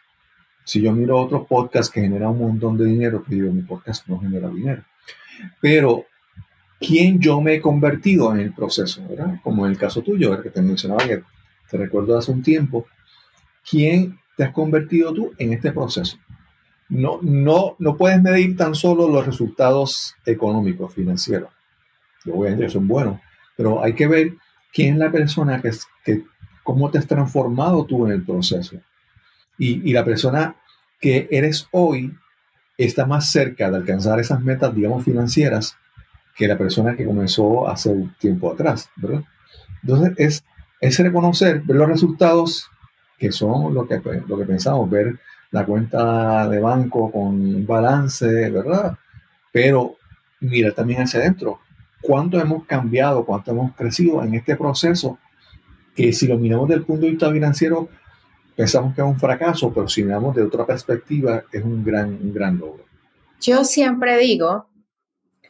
[0.69, 4.07] si yo miro otros podcasts que generan un montón de dinero, pues digo, mi podcast
[4.07, 4.83] no genera dinero.
[5.59, 6.05] Pero,
[6.79, 9.01] ¿quién yo me he convertido en el proceso?
[9.07, 9.39] ¿verdad?
[9.43, 11.23] Como en el caso tuyo, el que te mencionaba que
[11.69, 12.87] te recuerdo hace un tiempo,
[13.69, 16.17] ¿quién te has convertido tú en este proceso?
[16.87, 21.49] No, no, no puedes medir tan solo los resultados económicos, financieros,
[22.23, 23.19] que obviamente son buenos,
[23.55, 24.33] pero hay que ver
[24.73, 25.71] quién es la persona que,
[26.03, 26.23] que
[26.63, 28.77] cómo te has transformado tú en el proceso.
[29.57, 30.55] Y, y, la persona
[30.99, 32.15] que eres hoy
[32.77, 35.77] está más cerca de alcanzar esas metas, digamos, financieras
[36.39, 39.25] que la persona que comenzó hace un tiempo atrás, ¿verdad?
[39.83, 40.45] Entonces, es,
[40.79, 42.69] es reconocer, ver los resultados
[43.17, 45.19] que son lo que, lo que pensamos, ver
[45.51, 48.97] la cuenta de banco con balance, ¿verdad?
[49.51, 49.97] Pero
[50.39, 51.59] mira también hacia adentro,
[52.01, 55.19] cuánto hemos cambiado, cuánto hemos crecido en este proceso,
[55.93, 57.89] que si lo miramos desde el punto de vista financiero,
[58.55, 62.33] pensamos que es un fracaso, pero si miramos de otra perspectiva, es un gran, un
[62.33, 62.85] gran logro.
[63.41, 64.68] Yo siempre digo,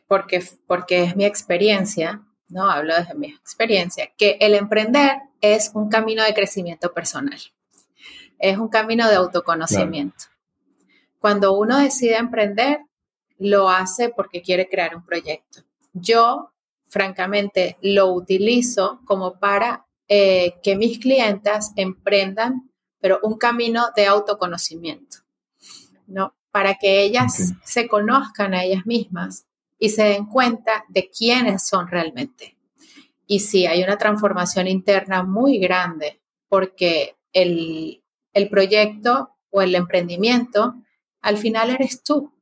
[0.10, 2.70] porque, porque es mi experiencia, ¿no?
[2.70, 7.39] Hablo desde mi experiencia, que el emprender es un camino de crecimiento personal,
[8.39, 10.26] es un camino de autoconocimiento.
[11.20, 12.80] Cuando uno decide emprender,
[13.38, 15.62] lo hace porque quiere crear un proyecto.
[15.93, 16.53] Yo,
[16.88, 25.20] francamente, lo utilizo como para eh, que mis clientas emprendan pero un camino de autoconocimiento,
[26.07, 26.34] ¿no?
[26.51, 29.45] Para que ellas se conozcan a ellas mismas
[29.80, 32.57] y se den cuenta de quiénes son realmente.
[33.25, 38.03] Y sí, hay una transformación interna muy grande porque el,
[38.34, 40.75] el proyecto o el emprendimiento
[41.21, 42.34] al final eres tú,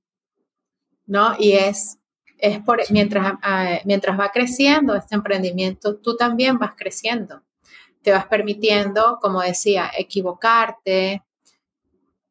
[1.06, 1.36] ¿no?
[1.40, 2.00] Y es,
[2.38, 7.44] es por, mientras, ah, mientras va creciendo este emprendimiento, tú también vas creciendo
[8.08, 11.26] te vas permitiendo, como decía, equivocarte,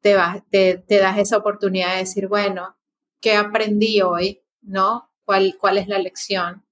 [0.01, 2.79] te, vas, te, das esa oportunidad de decir, bueno,
[3.21, 4.41] ¿qué aprendí hoy?
[4.67, 5.11] ¿No?
[5.25, 6.65] ¿Cuál, ¿Cuál es la lección?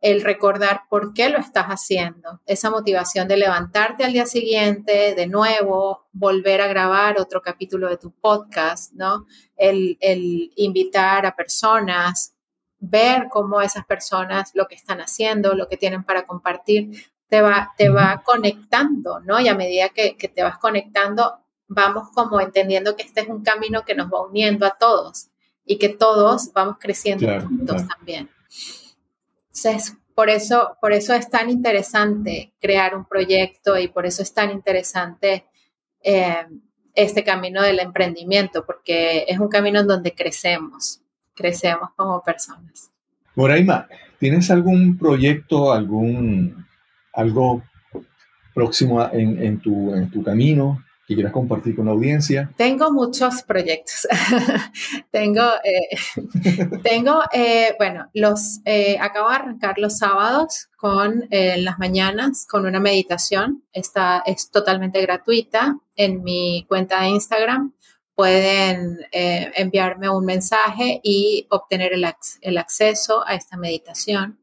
[0.00, 5.26] El recordar por qué lo estás haciendo, esa motivación de levantarte al día siguiente, de
[5.26, 9.26] nuevo, volver a grabar otro capítulo de tu podcast, ¿no?
[9.56, 12.34] El, el invitar a personas,
[12.78, 16.90] ver cómo esas personas lo que están haciendo, lo que tienen para compartir,
[17.28, 19.40] te va, te va conectando, ¿no?
[19.40, 23.84] Y a medida que, te vas conectando, vamos como entendiendo que este es un camino
[23.84, 25.28] que nos va uniendo a todos
[25.68, 28.28] y que todos vamos creciendo juntos también.
[29.54, 34.32] Entonces, por eso, por eso es tan interesante crear un proyecto y por eso es
[34.32, 35.44] tan interesante
[36.02, 36.46] eh,
[36.94, 41.00] este camino del emprendimiento, porque es un camino en donde crecemos,
[41.34, 42.90] crecemos como personas.
[43.36, 43.86] Moraima,
[44.18, 46.66] ¿tienes algún proyecto, algún
[47.12, 47.62] algo
[48.54, 52.52] próximo en, en, tu, en tu camino que quieras compartir con la audiencia?
[52.58, 54.06] Tengo muchos proyectos.
[55.10, 55.96] tengo, eh,
[56.82, 62.78] tengo eh, bueno, los eh, acabo de arrancar los sábados con las mañanas con una
[62.78, 63.64] meditación.
[63.72, 67.72] Esta es totalmente gratuita en mi cuenta de Instagram.
[68.14, 72.06] pueden eh, enviarme un mensaje y obtener el,
[72.42, 74.38] el, acceso a esta meditación.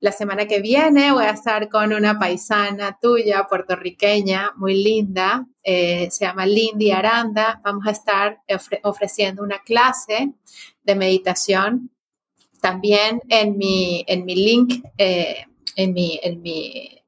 [0.00, 6.08] La semana que viene voy a estar con una paisana tuya, puertorriqueña, muy linda, eh,
[6.10, 7.60] se llama Lindy Aranda.
[7.62, 8.40] Vamos a estar
[8.82, 10.32] ofreciendo una clase
[10.82, 11.90] de meditación.
[12.62, 15.44] También en mi, en mi link, eh,
[15.76, 17.02] en mi, en mi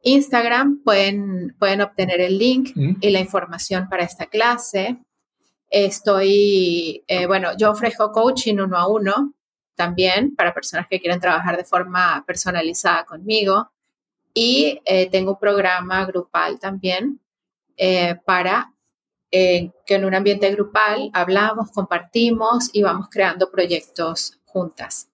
[0.00, 2.96] Instagram pueden, pueden obtener el link mm.
[3.02, 4.96] y la información para esta clase.
[5.68, 9.34] Estoy, eh, bueno, yo ofrezco coaching uno a uno
[9.78, 13.70] también para personas que quieren trabajar de forma personalizada conmigo.
[14.34, 17.18] Y eh, tengo un programa grupal también
[17.78, 18.74] eh, para
[19.30, 25.08] que en un ambiente grupal hablamos, compartimos y vamos creando proyectos juntas.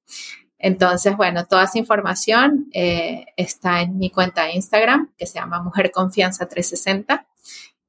[0.64, 5.62] Entonces, bueno, toda esa información eh, está en mi cuenta de Instagram, que se llama
[5.62, 7.26] Mujer Confianza 360.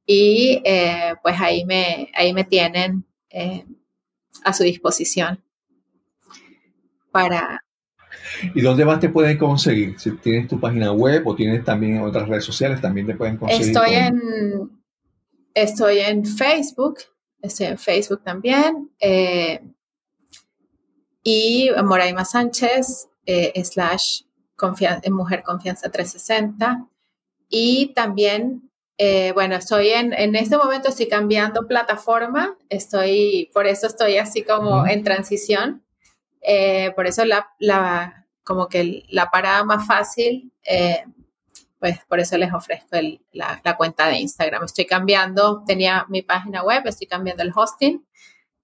[0.06, 3.66] Y eh, pues ahí me, ahí me tienen eh,
[4.44, 5.42] a su disposición
[7.16, 7.64] para...
[8.54, 9.98] ¿Y dónde más te pueden conseguir?
[9.98, 13.68] Si tienes tu página web o tienes también otras redes sociales, también te pueden conseguir.
[13.68, 14.82] Estoy, en,
[15.54, 16.98] estoy en Facebook,
[17.42, 18.90] estoy en Facebook también
[21.24, 24.24] y Moraima Sánchez, eh, slash
[25.10, 26.86] Mujer Confianza 360.
[27.48, 33.88] Y también, eh, bueno, estoy en, en este momento estoy cambiando plataforma, estoy, por eso
[33.88, 35.85] estoy así como en transición.
[36.46, 40.52] Eh, por eso la, la, como que la parada más fácil,
[41.80, 42.98] pues por eso les ofrezco
[43.32, 44.64] la, la cuenta de Instagram.
[44.64, 48.06] Estoy cambiando, tenía mi página web, estoy cambiando el hosting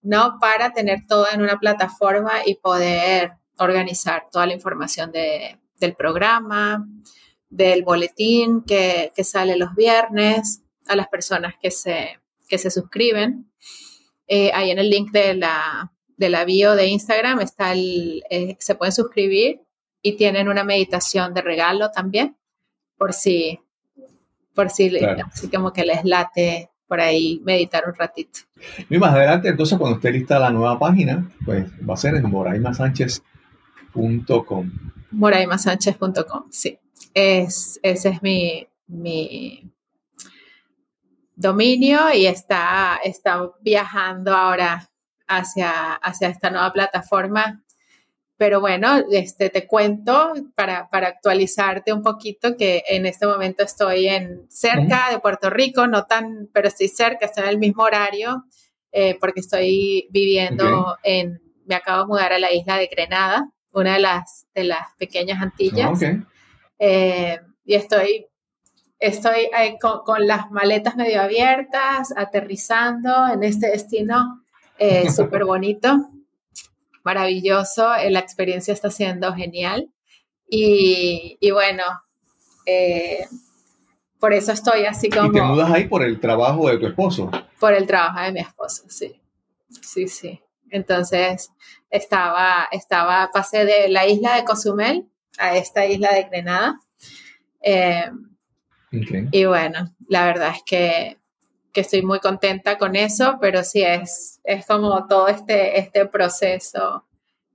[0.02, 0.38] ¿no?
[0.40, 6.88] Para tener todo en una plataforma y poder organizar toda la información del programa,
[7.50, 13.52] del boletín que, sale los viernes a las personas que se, se suscriben.
[14.28, 15.92] Eh, ahí en el link de la,
[16.22, 19.62] de la bio de Instagram está el, eh, se pueden suscribir
[20.04, 22.38] y tienen una meditación de regalo también,
[22.96, 23.60] por si,
[24.54, 28.42] por si así como que les late por ahí meditar un ratito.
[28.88, 32.30] Y más adelante, entonces, cuando esté lista la nueva página, pues va a ser en
[32.30, 34.72] moraimasánchez.com.
[35.10, 36.78] Moraimasánchez.com, sí.
[37.16, 39.72] Es, ese es mi, mi
[41.36, 44.91] dominio y está, está viajando ahora
[45.32, 47.64] hacia, hacia esta nueva plataforma.
[48.38, 54.08] Pero bueno, este, te cuento para, para, actualizarte un poquito que en este momento estoy
[54.08, 58.46] en cerca de Puerto Rico, no tan, pero estoy cerca, estoy en el mismo horario,
[58.92, 63.94] eh, porque estoy viviendo en, me acabo de mudar a la isla de Grenada, una
[63.94, 66.02] de las, de las pequeñas Antillas.
[66.02, 66.26] Ah,
[66.80, 68.26] eh, y estoy,
[68.98, 74.41] estoy con, con, las maletas medio abiertas, aterrizando en este destino
[74.82, 76.10] eh, súper bonito
[77.04, 79.90] maravilloso, eh, la experiencia está siendo genial
[80.54, 81.84] y, bueno,
[82.66, 83.26] eh,
[84.20, 85.30] por eso estoy así como...
[85.30, 87.32] ¿Y te mudas ahí por el trabajo de tu esposo?
[87.58, 89.22] Por el trabajo de mi esposo, sí,
[89.82, 90.42] sí, sí.
[90.70, 91.52] Entonces
[91.90, 95.08] estaba, estaba, pasé de la isla de Cozumel
[95.38, 96.80] a esta isla de Grenada.
[97.62, 98.12] Eh,
[99.32, 101.21] y bueno, la verdad es que
[101.72, 107.06] que estoy muy contenta con eso, pero sí es, es como todo este, este proceso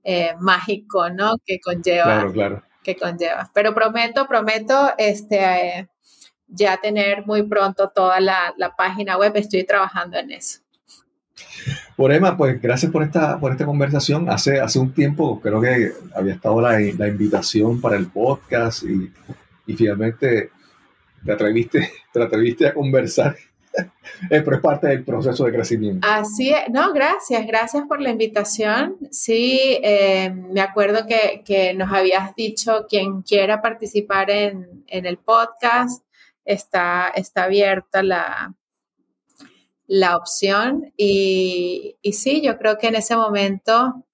[0.03, 1.35] eh, mágico, ¿no?
[1.45, 2.03] Que conlleva.
[2.03, 2.63] Claro, claro.
[2.83, 3.51] Que conlleva.
[3.53, 5.37] Pero prometo, prometo, este,
[5.79, 5.89] eh,
[6.47, 9.33] ya tener muy pronto toda la, la, página web.
[9.35, 10.59] Estoy trabajando en eso.
[11.95, 14.29] Por Emma, pues gracias por esta, por esta conversación.
[14.29, 19.11] Hace, hace un tiempo creo que había estado la, la invitación para el podcast y,
[19.67, 20.51] y finalmente
[21.23, 23.35] te atreviste, te atreviste a conversar
[24.29, 26.07] pero es parte del proceso de crecimiento.
[26.09, 28.97] Así es, no, gracias, gracias por la invitación.
[29.11, 36.03] Sí, eh, me acuerdo que, nos habías dicho quien quiera participar en, el podcast,
[36.45, 38.55] está, está abierta la,
[39.85, 44.05] la opción y, y sí, yo creo que en ese momento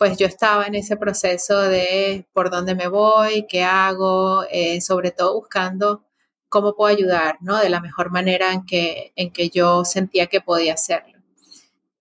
[0.00, 5.10] pues yo estaba en ese proceso de por dónde me voy, qué hago, eh, sobre
[5.10, 6.06] todo buscando
[6.50, 7.58] cómo puedo ayudar, ¿no?
[7.58, 11.18] De la mejor manera en que, en que yo sentía que podía hacerlo.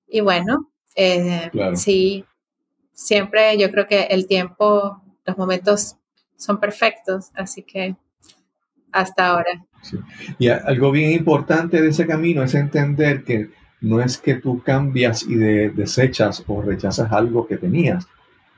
[0.08, 2.26] Y bueno, eh, sí,
[2.92, 5.96] siempre yo creo que el tiempo, los momentos
[6.36, 7.96] son perfectos, así que
[8.92, 9.66] hasta ahora.
[10.40, 15.24] Y algo bien importante de ese camino es entender que no es que tú cambias
[15.24, 18.08] y desechas o rechazas algo que tenías,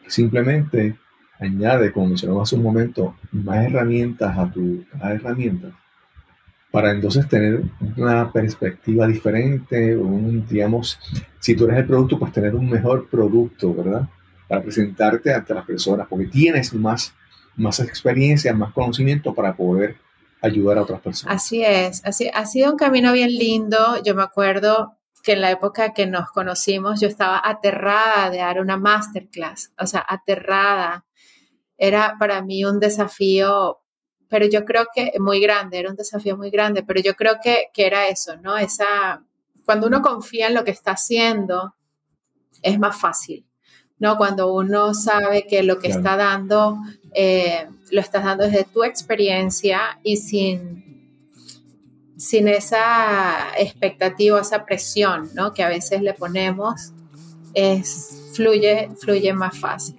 [0.08, 0.96] simplemente
[1.38, 5.74] añade, como mencionamos hace un momento, más herramientas a tu herramientas
[6.72, 7.64] para entonces tener
[7.98, 10.98] una perspectiva diferente, un, digamos,
[11.40, 14.08] si tú eres el producto, pues tener un mejor producto, ¿verdad?
[14.48, 17.14] Para presentarte ante las personas, porque tienes más,
[17.58, 19.98] más experiencia, más conocimiento para poder
[20.42, 21.36] ayudar a otras personas.
[21.36, 24.02] Así es, así, ha sido un camino bien lindo.
[24.04, 28.60] Yo me acuerdo que en la época que nos conocimos yo estaba aterrada de dar
[28.62, 31.06] una masterclass, o sea, aterrada.
[31.78, 33.82] Era para mí un desafío,
[34.32, 37.66] pero yo creo que muy grande, era un desafío muy grande, pero yo creo que,
[37.74, 38.58] que era eso, ¿no?
[38.58, 39.22] Esa,
[39.66, 41.76] cuando uno confía en lo que está haciendo,
[42.62, 43.46] es más fácil,
[44.00, 44.16] ¿no?
[44.16, 46.78] Cuando uno sabe que lo que está dando,
[47.14, 50.90] eh, lo estás dando desde tu experiencia y sin
[52.16, 55.54] sin esa expectativa, esa presión, ¿no?
[55.54, 56.94] Que a veces le ponemos,
[57.54, 59.98] es, fluye, fluye más fácil.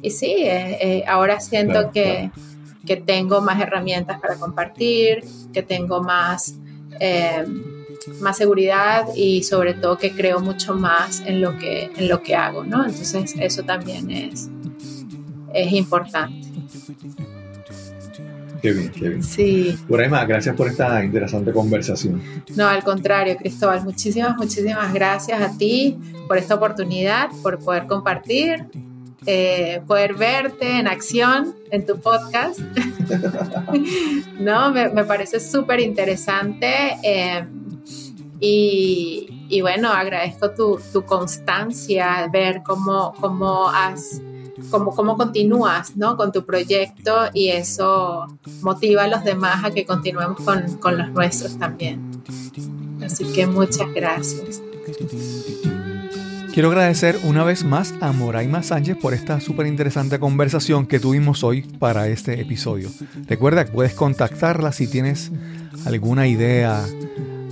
[0.00, 2.30] Y sí, eh, eh, ahora siento que,
[2.86, 6.56] que, tengo más herramientas para compartir, que tengo más,
[7.00, 7.44] eh,
[8.20, 12.34] más seguridad y sobre todo que creo mucho más en lo que, en lo que
[12.34, 12.86] hago, ¿no?
[12.86, 14.48] Entonces eso también es,
[15.52, 16.46] es importante.
[18.62, 19.22] Qué bien, qué bien.
[19.22, 19.78] Sí.
[19.88, 22.22] Buraima, gracias por esta interesante conversación.
[22.56, 28.66] No, al contrario, Cristóbal, muchísimas, muchísimas gracias a ti por esta oportunidad, por poder compartir,
[29.26, 32.60] eh, poder verte en acción en tu podcast.
[34.38, 37.44] no, me, parece súper interesante eh,
[38.40, 44.20] y, y, bueno, agradezco tu, tu constancia, ver cómo, cómo has
[44.70, 46.16] cómo, cómo continúas ¿no?
[46.16, 48.26] con tu proyecto y eso
[48.62, 52.22] motiva a los demás a que continuemos con, con los nuestros también.
[53.02, 54.62] Así que muchas gracias.
[56.56, 61.44] Quiero agradecer una vez más a Moraima Sánchez por esta súper interesante conversación que tuvimos
[61.44, 62.88] hoy para este episodio.
[63.28, 65.30] Recuerda que puedes contactarla si tienes
[65.84, 66.82] alguna idea,